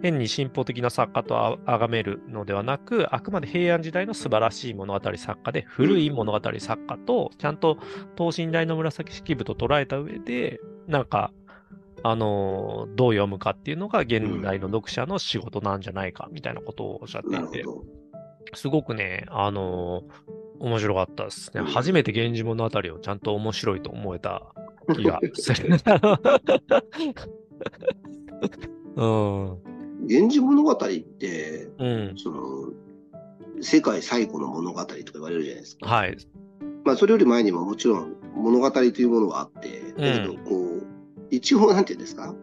[0.07, 7.79] 変に進歩的な作家とあ崇めるのではなく、あくまで平安時代の素晴らしい物語作家で、古い物語作家と、ちゃんと
[8.15, 11.33] 等身大の紫式部と捉えた上で、なんか、
[12.03, 17.29] あのーどう読むかっていうのが現代の読者の仕事なんじゃないかみたいなことをおっしゃって
[17.59, 17.85] いるほど。
[18.55, 21.61] すごくね、あのー面白かったですね。
[21.61, 24.43] うん初めて源氏物語をちゃんと面白いと思えた
[24.95, 25.77] 気がする。
[28.97, 29.76] うん。
[30.07, 32.15] 源氏物語って、うん。
[32.17, 32.73] その、
[33.61, 35.87] 世界最古の物語とか言われるじゃないですか。
[35.89, 36.17] はい。
[36.85, 40.87] まあ、それより前にももちろん物語というものはあって、だけど、こう、
[41.31, 42.35] 一応、なんていうんですか、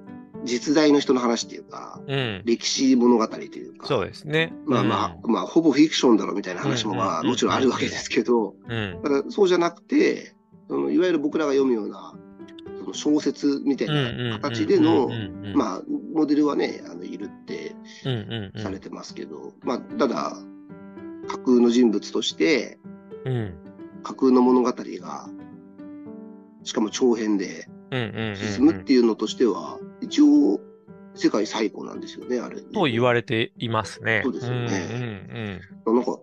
[0.43, 2.41] 実在の人の話っていうか、うん。
[2.45, 4.53] 歴史物語というか、そうですね。
[4.65, 8.95] まあまあ、まあ、ほぼフィクションだろみたいな話も、まあ、うんもちろんあるわけですけど、うん。
[8.95, 9.01] うん。
[9.03, 10.35] ただそうじゃなくて、
[10.67, 12.13] そのいわゆる僕らが読むような、
[12.83, 15.09] その小説みたいな形での、
[15.55, 15.81] まあ、
[16.13, 17.75] モデルはね、あのいるって
[18.61, 20.37] されてますけど、まあ、ただ、
[21.27, 22.79] 架空の人物として、
[23.25, 23.53] うん
[24.03, 25.29] 架空の物語が、
[26.63, 27.67] しかも長編で
[28.35, 30.59] 進むっていうのとしては、一応、
[31.15, 32.61] 世界最古なんですよね、あれ、ね。
[32.73, 34.21] と言われていますね。
[34.23, 35.61] そうですよね。
[35.85, 36.19] なんか、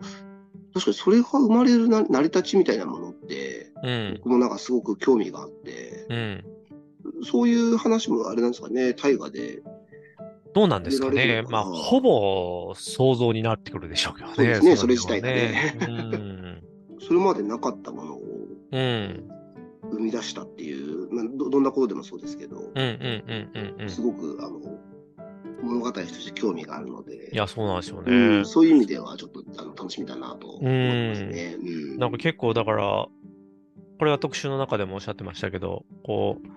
[0.75, 6.45] 確かにそれが生まれるな成り立ちみたいなものって、うんうん僕もなんかすごく興味があって、うん。
[7.25, 9.63] そういう話もあれなんですかね、大河で。
[10.53, 14.35] どうなんですかねまあ、ほぼ想像になってくるでしょうけどね。
[14.35, 16.63] そうですねれそれ自体がはね
[16.99, 18.21] それまでなかったものを。
[19.93, 22.59] 生み出したっていう、まあ、どどんなことでもそうですけど。
[23.89, 24.61] すごくあの
[25.63, 28.45] 物語として興味があるので、いや、そうなんですようねん。
[28.45, 31.57] そういう意味ではちょっとあの楽しみだなと思いますね。
[31.61, 33.07] うんなんか結構だから、
[33.99, 36.49] これは特集の中でもおっしゃってましたけど、こう、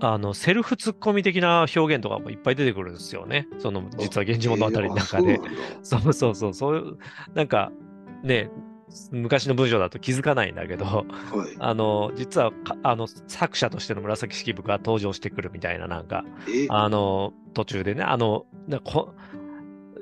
[0.00, 3.46] あの、セルフツッコミ的な表現とかもいっぱい出てくるんですよね。
[3.58, 5.40] その、実は源氏物語の中で。
[5.82, 6.96] そうそうそう、そういう、
[7.34, 7.70] なんか、
[8.22, 8.50] ね、
[9.12, 11.04] 昔の文章だと気づかないんだけど、はい。
[11.58, 16.66] あの、実はか、あの、作者としての紫式部が登場してくるみたいな、なんか、え？
[16.70, 19.14] あの、途中でね、あの、なこ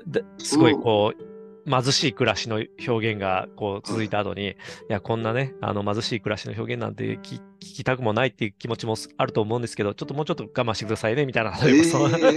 [0.07, 1.28] ですごいこう、
[1.69, 4.55] 貧しい暮らしの表現がこう続いた後に、い
[4.89, 11.51] や、こんなね、あの貧しい暮らしの表現なんて聞聞きたくもないっていう気持ちもあると思うんですけど、ちょっともうちょっと我慢してくださいね、みたいな。
[11.51, 12.31] えー、そうなんか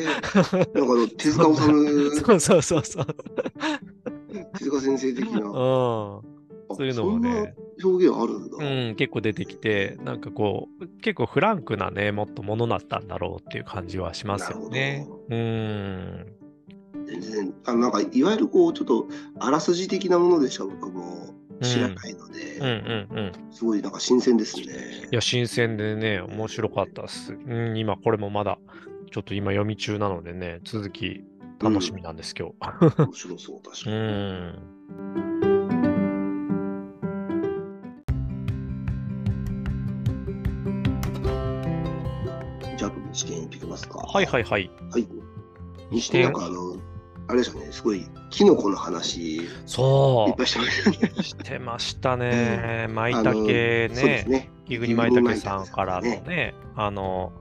[1.16, 3.06] 手塚治虫、 そうそうそうそう。
[4.58, 5.40] 手塚先生的な。
[5.40, 5.52] うん。
[6.74, 8.56] そういうのもね、表現あるんだ。
[8.58, 15.36] うん、結構出てきて、なんかこう、結構フランクなね、もっとものだったんだろうっていう感じはしますよねな。
[15.36, 16.41] うん。
[17.12, 19.06] 全然、あのなんかいわゆるこう、ちょっと
[19.38, 22.68] あらすじ的なものでしか僕も知らないので、うんう
[23.14, 23.32] んうん。
[23.52, 25.08] すごいなんか新鮮ですね。
[25.10, 27.34] いや、新鮮でね、面白かったっす。
[27.34, 28.58] うん、今、これもまだ、
[29.10, 31.22] ちょっと今読み中なのでね、続き
[31.60, 33.02] 楽しみなんです、今日。
[33.02, 33.98] 面白そう、確かうに。
[33.98, 34.58] ん。
[42.78, 43.98] じゃあ、あと試験いきますか。
[43.98, 44.70] はいはいはい。
[44.90, 45.06] はい。
[45.90, 46.76] にして、なんかあの、
[47.28, 51.12] あれでしたね、すごい、キノコの話、いっそぱいしてましたね。
[51.16, 52.86] う、してましたね。
[52.90, 54.24] 舞茸あのそうですね。
[54.28, 54.50] ね。
[54.66, 57.32] 木国舞茸さんからのね、あの、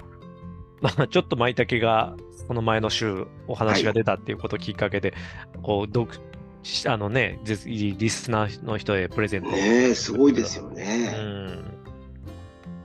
[0.81, 2.15] まあ、ちょっと舞茸が、
[2.47, 5.13] この前の週、お話が出たっていうことをきっかけで、
[5.61, 6.09] こう、読
[6.63, 11.07] しあのね、ぜリスナーの人へプレゼントをねえ、すごいですようね。
[11.09, 11.73] ん。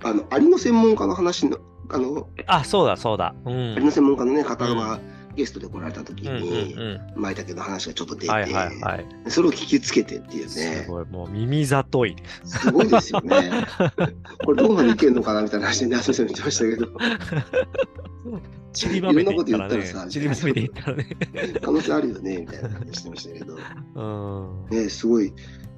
[0.02, 1.58] あの、アリの専門家の話の、
[1.90, 3.34] あの、あ、そうだそうだ。
[3.44, 3.72] うん。
[3.74, 5.00] アリの専門家のね、方が
[5.36, 8.30] ゲストで来られた時うんうんに、う舞茸の話がちょっと出て、ん。
[8.30, 9.06] はいはいはい。
[9.28, 12.16] それを聞きつけてっていうすね、ごい、もう耳ざとい。
[12.44, 13.66] すごいですよね。
[14.44, 16.88] これどこまでいけんのかなみたいな話で、ね、先生も言ってましたけど、
[18.72, 21.16] ちりばめていったらねったらさ、ちりばめていったらね。
[21.62, 23.58] 可能性あるよね、みたいな感じしてましたけど、
[23.94, 24.76] うん。
[24.76, 25.32] ね、すごい、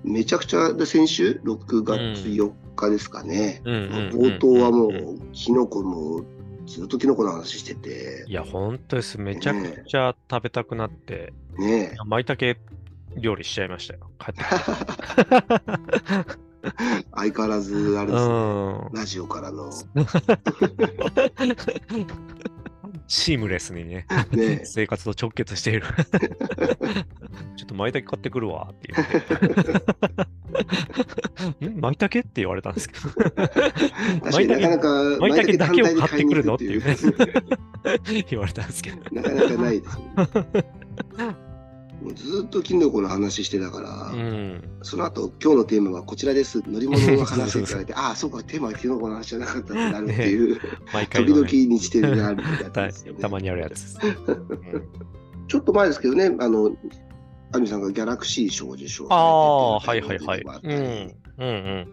[0.04, 1.98] めちゃくちゃ、で先週、6月
[2.28, 4.92] 4日ですかね、うんうんうん冒頭はもう、
[5.32, 6.24] キノコも、
[6.68, 9.18] ずっとキノコの話してて、いや、本当です。
[9.18, 12.60] めちゃくちゃ食べたくなって、ね舞茸
[13.16, 14.10] 料理しちゃいましたよ。
[14.18, 14.46] 帰ってき
[17.14, 18.12] 相変わらず、あれて。
[18.12, 18.36] ですね、う
[18.90, 18.92] ん。
[18.92, 19.70] ラジオからの、
[23.06, 25.82] シームレスにね、ね、生活と直結している。
[27.56, 29.22] ちょっと舞茸買ってくるわって言って。
[31.66, 33.08] ん舞茸って言われたんですけど。
[33.10, 34.88] 確かになかなか、
[35.20, 36.82] 舞茸だけを買ってくるのっていう
[38.30, 38.98] 言われたんですけど。
[39.12, 41.36] なかなかないですよね。
[42.02, 44.62] もうずっとキノコの話してたから、うん。
[44.82, 46.62] その後今日のテーマはこちらです。
[46.64, 50.60] 乗り物の話って言われて、 ああ、そうか、テーマはキノコの話じゃなかったってなるっていう、
[50.92, 53.20] 毎回時々のね日程になるやつたですよね。
[53.20, 53.98] たまにあるやつです。
[54.26, 56.76] うんちょっと前ですけどね、あの、
[57.52, 61.14] アミさんがギャラクシー賞を受賞ああ、はいはいはいうん。
[61.38, 61.92] うんうん。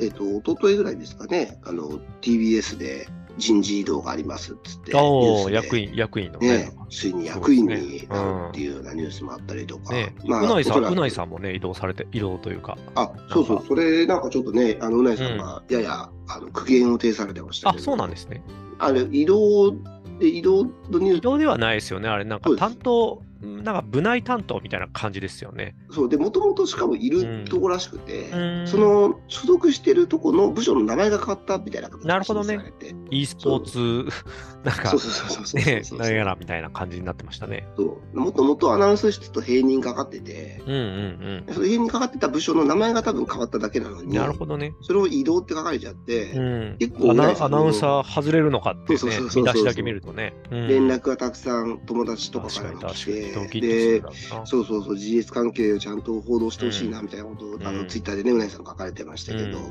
[0.00, 12.76] えっ、と、一昨日ぐらいですかね、あの、TBS で人事異動がありますっつって、おお、ニュースで役員、役員のねね。、ついに役員になるっていうようなニュースもあったりとか、ね、まあうないさん、うないさんもね、移動されて、移動というか。
[12.94, 18.42] あ、そうそう、それなんかちょっとね、あの、うないさんがやや、あの苦言を呈されてましたあけ、ど、そうなんですね。
[18.78, 19.72] あれ、移動
[20.18, 22.08] で、移動のニュー移動ではないですよね。
[22.08, 25.74] あれ、なんか担当、なんか部内担当みたいな感じですよね。
[25.90, 32.58] ス、そう、で、もともとしかもいるとこらしくて、うんその所属してるとこの部署の名前が変わったみたいな形でなるほどね
[33.10, 34.08] e スポーツ、
[34.64, 37.66] なんかそう、そうそうそうね、なんやらみたいな感じになってましたね。
[37.76, 44.08] そうもともとアナウンス室と併任かかってて、うんうんその併任かかってた部署の名前が多分変わっただけなのうん。
[44.08, 44.72] に、なるほどね。
[44.82, 50.34] それを移動って書かれちゃって、うん結構アナアナウンサー外れるのかっていうねそうそうそうそう見出しだけ見るとね。
[50.50, 53.35] うん連絡がたくさん友達とか確からも来かに確かに。
[53.44, 54.46] ドて、キッとするで。
[54.46, 59.66] そうそうそう、事実関係をちゃんと報道してほしいなみたいなことを、あのうんツイッターでね、うないさん書かれてましたけど、なるほど。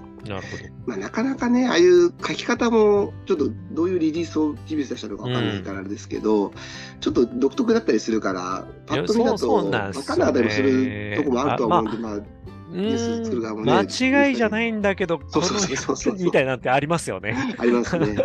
[0.85, 6.53] まあ、なかなかね、ああいう書き方も、ちょっとどういうリリースを TBS でしたのかわかんないからあれですけど、
[6.99, 12.25] ちょっと独特だったりするから、パッと見だと分かんなかったりもするとこもあるとは思うんで、まあ、う
[12.71, 17.35] ニュース作る側もね間違いじゃないんだけど、そうそうそうそうみたいなんてありますよね。
[17.57, 18.15] ありますね。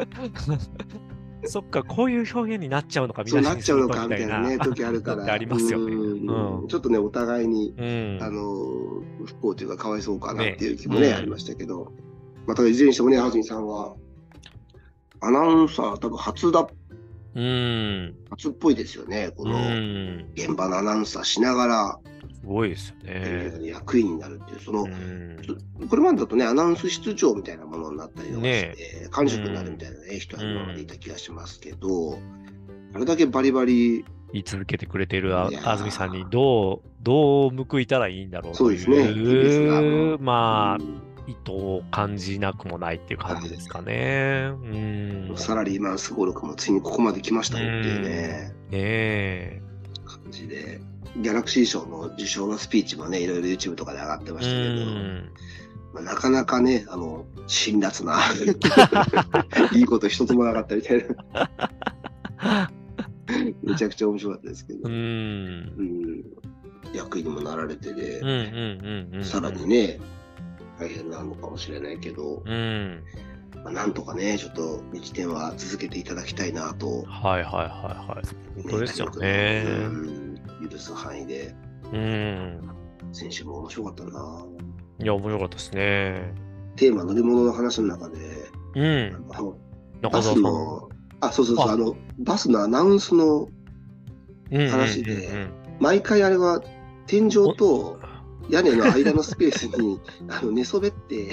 [1.44, 5.24] そっか、こういう表現になっちゃうのか、そうなっちゃうのかみたいなね、時あるから。
[5.24, 5.94] てありますよね
[6.68, 8.18] ちょっとね、お互いに、うん。
[8.20, 8.42] あの、
[9.24, 11.92] 不幸というか、かわいそうかなっていう気もね、ねありましたけど、
[12.46, 13.94] またいずれにしてもね、安住さんは、
[15.20, 16.66] アナウンサー、多分初だ、
[17.34, 18.14] うん。
[18.30, 20.26] 初っぽいですよね、こうのん。
[20.34, 22.00] 現場のアナウンサーしながら、
[22.40, 23.52] すごいですよね。
[23.62, 25.88] 役員になるっていう、そのう、ん。
[25.88, 32.18] これまでだとね、アナウンス室長みたいなものになったりとかして、ね管理職になるみたいなね、人は今までいた気がしますけど、
[32.94, 40.84] あれだけバリバリ、言い続けてくれている安住さんにどう、どう報いたらいいんだろうとそうですねいう、うんまあ、
[41.26, 44.50] 意図を感じなくもないっていう感じですかね。
[44.52, 45.32] うん。
[45.36, 49.62] サラリーマンスゴールクもついにここまで来ましたねっていうね、ねえ。
[50.04, 50.80] 感じで、
[51.16, 55.30] ギャラクシー賞の受賞のスピーチもね、いろいろ YouTube とかで上がってまうしたけど、ん。
[55.92, 58.20] まあ、なかなかね、あの、辛辣な、
[59.76, 61.04] いいこと一つもなかったみたい
[61.34, 62.70] な、
[63.62, 64.88] めちゃくちゃ面白かったですけど、
[66.94, 69.24] 役員にもなられてで。
[69.24, 69.98] さらにね、
[70.78, 73.02] 大変なのかもしれないけど、うん。
[73.64, 78.24] まあ、なんとかね、ちょっと日展は続けていただきたいなと、はいはいはいはい。
[78.24, 79.64] ね本当ですよね。
[79.66, 79.70] う
[80.26, 80.29] ん
[80.68, 81.54] 許す範囲で、
[81.92, 82.70] うん。
[83.12, 84.46] 選手も面白かったな。
[85.00, 86.34] いや、面白かったですね。
[86.76, 88.18] テーマ乗り物の話の中で、
[88.74, 89.26] うん。
[89.32, 89.56] あの
[90.10, 90.38] バス。
[90.38, 90.88] の、
[91.20, 93.48] あ、そうそうそう、ああの、バスのアナウンスの、
[94.50, 96.62] うん話でうんうんうん毎回あれは
[97.06, 97.98] 天井と
[98.50, 99.98] 屋根の間のスペースに
[100.28, 101.30] あの寝そべって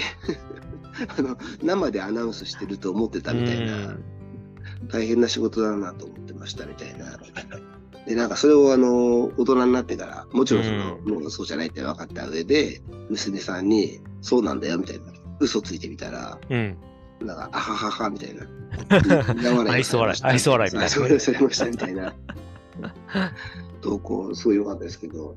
[1.18, 3.98] あの生でアナウンスしてると思ってたみたいな、
[4.88, 7.20] 大変な仕事だなと思ってましたみたいな。
[8.08, 15.04] で、なんかそれをあの、大人になってから、もちろんその、もうそうじゃないって分かった上で、娘さんに、そうなんだよみたいな、
[15.40, 16.78] 嘘ついてみたら、うん。
[17.20, 18.48] なんか、あはははみたいな。
[19.72, 22.14] 愛想笑い愛想笑いみたいな愛想笑いされましたみたいな。
[23.82, 25.36] 投稿、すごい良かったですけど、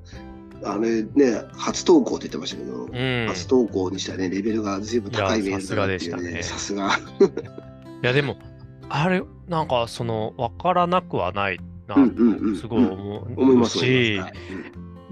[0.63, 3.27] あれね、初投稿って言ってましたけど、うん。
[3.29, 6.91] 初投稿にしたらね、レベルが随分高いメールだなってね、ささすが。
[8.03, 8.39] いや、でも、
[8.89, 11.61] あれ、なんか、その、わからなくはない
[11.97, 12.57] な。
[12.57, 14.21] すごい思うし、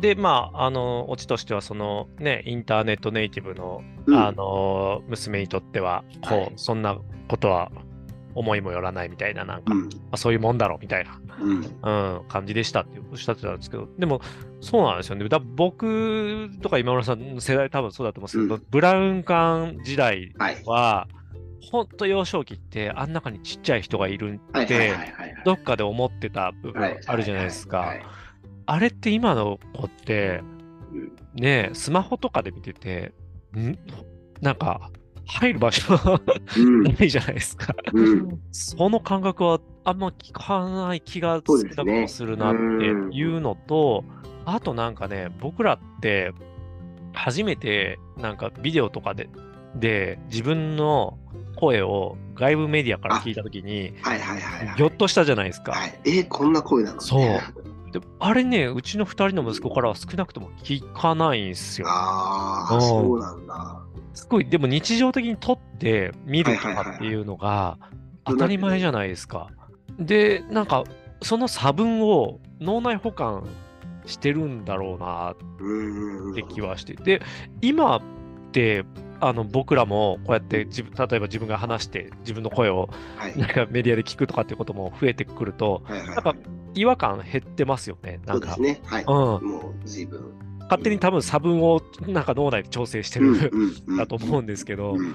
[0.00, 4.16] で、まあ、あの、オチとしては、その、ね、インターネットネイティブの、うん。
[4.16, 6.52] あの、娘にとっては、こう、はい。
[6.56, 6.96] そんな
[7.28, 7.72] ことは
[8.34, 9.88] 思いもよらないみたいな、なんか、まうん。
[10.12, 12.18] あ、そういうもんだろうみたいな、うん。
[12.18, 14.20] うん、感じでしたっておっしゃってたんですけど、でも、
[14.60, 15.28] そうなんですよね。
[15.28, 20.62] だ僕とか今村さんの世代多分そうだと思うんですけど、うブラウン管時代はい。
[20.64, 21.08] は、
[21.60, 25.42] ほんと幼少期ってあん中にちっちゃい人がいるはいではいはいはいはい。
[25.44, 27.78] どっかで思ってた部分はいあるじゃないですか。
[27.78, 28.02] はい
[28.70, 30.42] あれって今の子って
[30.92, 33.14] うん、ね、スマホとかで見てて、
[33.56, 33.78] ん？
[34.42, 34.90] なんか、
[35.24, 35.94] 入る場所
[36.58, 37.74] うんないじゃないですか。
[37.94, 42.60] うんその感覚はあんま聞かない気がそうですね少なくもするなって
[43.16, 44.04] いうのと、
[44.44, 46.32] あとなんかね、僕らって
[47.14, 49.30] 初めてなんかビデオとかで
[49.74, 51.18] で自分の
[51.58, 54.76] 声を外部メディアから聞いたときに、はいはいはいはい。
[54.76, 55.72] ぎょっとしたじゃないですか。
[55.72, 56.00] はい。
[56.04, 57.00] えー、こんな声なの？
[57.00, 57.22] そう
[57.90, 61.86] であれね、うちの2人の息子からは少なくとも聞かないんですよ。
[61.88, 63.82] ああ、うんそうなんだ。
[64.12, 67.78] すごい、でも日常的に撮って見るとかっていうのが
[68.24, 69.48] 当たり前じゃないですか。
[69.98, 70.84] で、なんか、
[71.22, 73.46] その差分を脳内保管
[74.06, 76.32] してるんだろうなうん。
[76.32, 76.94] って気はして。
[76.94, 77.22] で、
[77.62, 78.02] 今っ
[78.52, 78.84] て、
[79.20, 83.36] あの僕らもこうやって自分例えば自分が話して自分の声をはい。
[83.38, 86.34] なんかメディアで聞くとかっていうことも増えてくるとはいはいなんか
[86.74, 88.20] 違和感減ってますよね。
[88.24, 88.86] なんかそうですね。
[88.86, 89.04] はい。
[89.04, 90.32] うん、もう随分。
[90.60, 95.14] 勝手に多分差分をなんか脳内で調整してうんる、うんうん だと思うんですけど、うん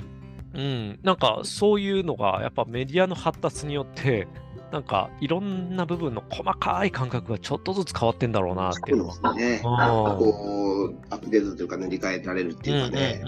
[0.55, 4.27] うん、なんかそういうのがやっぱメディアの発達によって
[4.73, 9.13] なんかいろんな部分の細かい感覚がちょっとずつ変わってんだろうなっていうのは。
[9.13, 9.61] そうですね。
[9.63, 13.21] うんなんかこう、アップデートというか塗り替えられるっていうかね。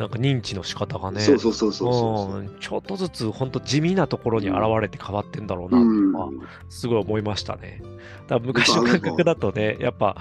[0.00, 2.36] なんか認知の仕方がね、そうそうそうそうそう。
[2.40, 6.30] うんちょっとずつ本当地味なところに現れて変わってんだろうなっていううんのは
[6.68, 7.80] すごい思いましたね。
[8.26, 10.16] だ昔の感覚だとね、やっぱ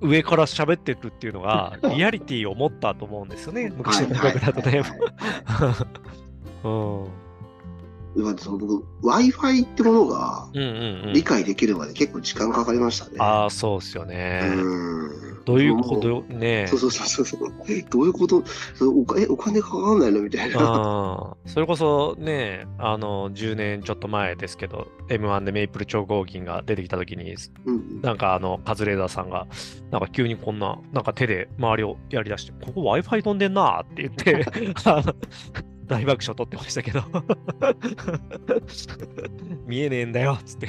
[0.00, 4.82] 上から喋ってるっていうのがリアリティを持ったと思うんですよね、昔の感覚だとね。
[6.64, 7.19] うん
[8.16, 13.12] だってその僕、Wi-Fi ってものがうんうんうん理解できるまで結構時間かかりましたね。
[13.18, 14.40] ああ、そうですよね。
[14.54, 16.22] うんどういうこと？
[16.28, 17.50] ねそうそうそうそう。
[17.68, 18.44] えどういうこと？
[18.84, 20.20] おかえお金かかんないの？
[20.20, 21.34] みたいな。
[21.46, 27.34] それこそね、あの、10年ちょっと前ですけど、M1 でメイプル超合金が出てきたときに、
[27.64, 29.46] うんなんかあの、カズレーザーさんが、
[29.90, 34.44] なんか急にこんな、なんか手で周りをやりだして、ここ Wi-Fi 飛んでんなーって言って、
[35.90, 37.02] 大爆笑取ってましたけど、
[39.66, 40.68] 見えねえんだよっつって。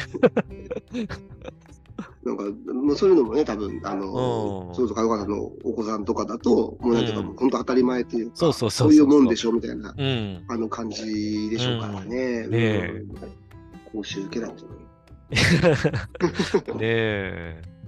[2.23, 2.43] なんか、
[2.73, 10.43] もうそういうのもね、多分、あの、うんそうそう、門川さんのお子さんとかだと、もうなんていうか、うんもう本当当たり前というか、そうそうそうそうそういうもんでしょ、みたいな、うん。
[10.47, 12.47] あの感じでしょうからね。
[12.47, 13.17] ねえうん
[13.91, 14.71] 講習受けないとね。
[15.29, 15.37] ね
[16.81, 17.61] え。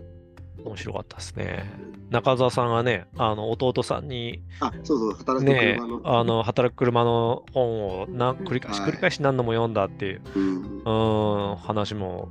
[0.65, 1.69] 面白かったですね。
[2.09, 6.01] 中澤さんがね、あの弟さんに、あ、そうそう、働くね車の。
[6.03, 12.29] あの働く車の本をな繰り返しはい繰り返し何度も読んだっていう、うんうん、話も、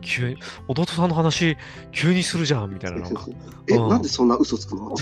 [0.00, 0.36] 急に、
[0.68, 1.56] 弟さんの話、
[1.92, 3.26] 急にするじゃんみたいな、なんか。
[3.68, 4.94] え、うんなんでそんな嘘つくの？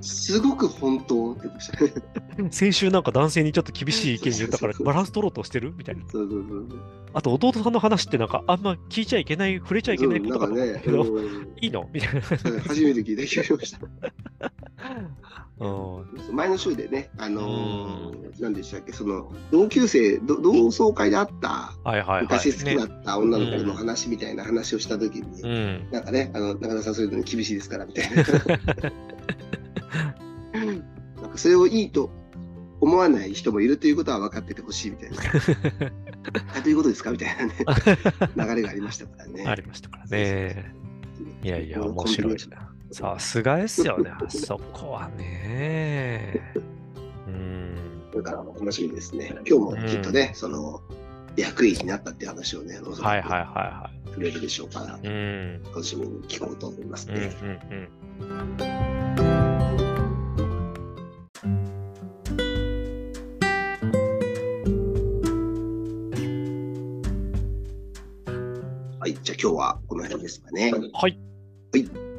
[0.00, 1.42] すごく本当って。
[2.50, 6.02] 先週なんか男性にちょっと厳しい意見言ったからバランス取ろうとしてるみたいな。
[6.10, 6.66] そうそうそう
[7.12, 11.88] あと弟さんの話ってなんかあんま聞いちゃいけない、触れちゃいけないことかと思ったけど、うんいいの？
[11.92, 12.20] みたいな。
[12.20, 13.78] 初めて聞いた気がしました。
[15.58, 22.22] うん前の週でね、あのー何でしたっけ、その同級生、ど同窓会であった、はいはいはい。
[22.22, 25.86] 昔好きだねった女の子の話みたいな話をしたときに、うん。
[25.90, 28.16] なんかね、あの中田さんそういうのに厳しいですからみたいな。
[31.20, 32.10] なんかそれをいいと
[32.80, 35.18] 思わない人もいるということは分かっててほしいみたいな。
[36.54, 37.10] あどういうことですか？
[37.10, 37.54] みたいなね、
[38.36, 39.44] 流れがありましたからね。
[39.46, 40.72] ありましたからね。
[41.42, 42.70] いやいや、面白いな。
[42.92, 46.40] さすがですよね、 あそこはね。
[47.26, 47.74] うん。
[48.12, 49.34] これからも楽しみですね。
[49.48, 50.80] 今日もきっとね、その
[51.36, 54.98] 役員になったっていう話をね、おそらくはいはいは触れるでしょうから。
[55.02, 55.62] うん。
[55.64, 57.36] 楽しみに聞こうと思いますうんうんね。
[58.58, 58.99] は
[69.30, 70.72] じゃあ今日はこの辺ですかね。
[70.74, 70.90] うん。
[70.92, 71.18] はい。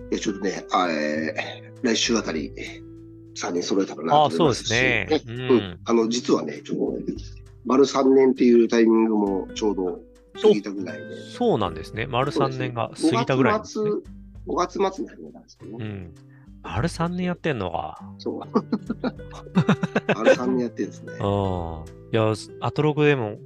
[0.10, 2.52] でちょっとね、あえー来週あたり、
[3.36, 7.14] 3人揃えたらなと思いますし、あそうですねうんうんあの、実はね、ちょっと、
[7.66, 10.00] 丸3年っていうタイミングもちょうど
[10.42, 11.04] 過ぎたぐらいで。
[11.32, 12.06] そうなんですね。
[12.06, 13.60] 丸3年が過ぎたぐらいね。
[13.60, 13.82] 5月末、
[14.48, 15.86] 5月末に始めたんですけどね。
[15.86, 16.16] うん。
[16.64, 18.00] 丸3年やってんのか。
[18.20, 18.40] そう。
[20.16, 21.14] 丸3年やってるんですね。
[21.14, 21.20] うん。
[21.20, 21.24] い
[22.12, 23.38] や、アトログでも、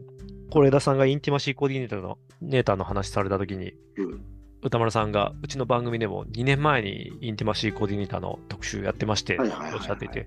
[0.49, 4.35] 是枝さんがインティマシーコーディネーターのネーターの話されたときに、うん
[4.65, 10.25] 歌丸さんがうちの番組でも2年前にインティマシーコーディネーターの特集やってまして、はいはいはいはいおっしゃっていて、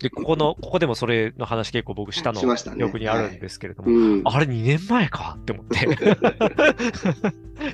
[0.00, 4.22] で、ここの、ここでもそれの話結構僕したのしね記憶にあるんですけれども、うん。
[4.24, 5.88] あれ2年前かって思って。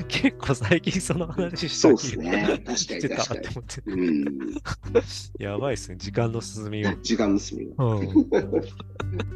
[0.09, 3.23] 結構最近その話したてた。
[3.23, 3.83] って思って。
[3.85, 4.25] うん。
[5.39, 6.97] やばいっすね、時間の進みが。
[7.03, 7.85] 時間結びが。
[7.85, 8.07] うん。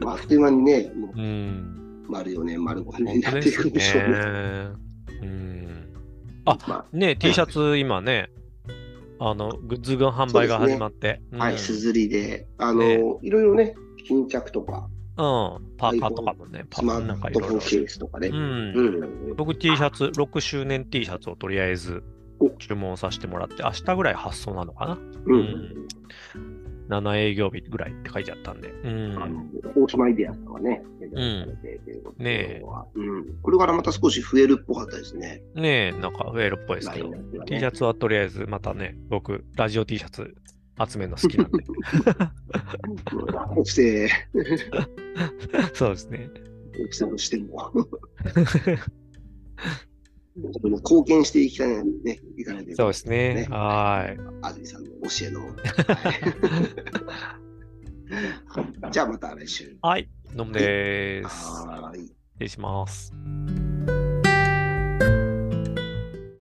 [0.00, 1.89] まあ、あっという間にね、もうん。
[2.11, 4.18] う丸4年、丸5年本になっていくんでしょうね。。
[5.22, 5.92] うん。
[6.44, 8.30] あまね T シャツ今ね、
[9.18, 11.20] あの、グッズが販売が始まって。
[11.34, 13.74] あ、はい、うんすずりで、あの、ねいろいろね、
[14.06, 17.58] 巾着とか、うん、パーカーとかもね、パスマーなんかいろいろ。
[17.58, 18.28] ケースとかね。
[18.28, 18.34] う。
[18.34, 19.36] うんん。
[19.36, 22.02] 僕 T シャツ、6周年 T シャツをとりあえず
[22.38, 25.86] お注文させてもらって、明日ぐらい発送なのかなううんん。
[26.91, 28.68] 7営業日ぐらいって書いてあったんで。
[28.68, 29.22] うん。
[29.22, 29.45] あの
[29.76, 33.38] 大島イデアとかね、うことねえはうん。
[33.43, 35.43] これからまた少し増えるっぽかったですね。
[35.55, 40.34] ねえ、なんか増えるっぽいですけどね T シャツはとりあえずまたね、僕、ラジオ T シャツ
[40.88, 41.64] 集めるの好きなんで。
[43.57, 44.11] そして、
[45.74, 46.28] そうですね。
[46.78, 47.70] 大きさとしても。
[50.43, 53.34] 貢献していきたいね、いかないといけそうですね。
[53.34, 54.18] ねはい。
[54.43, 55.47] 安住さんの教えの。
[55.47, 55.55] はい
[58.91, 59.76] じゃあまた来週。
[59.82, 60.09] はい。
[60.34, 61.26] どうもです。
[61.28, 62.07] はーい。
[62.07, 63.12] 失礼します。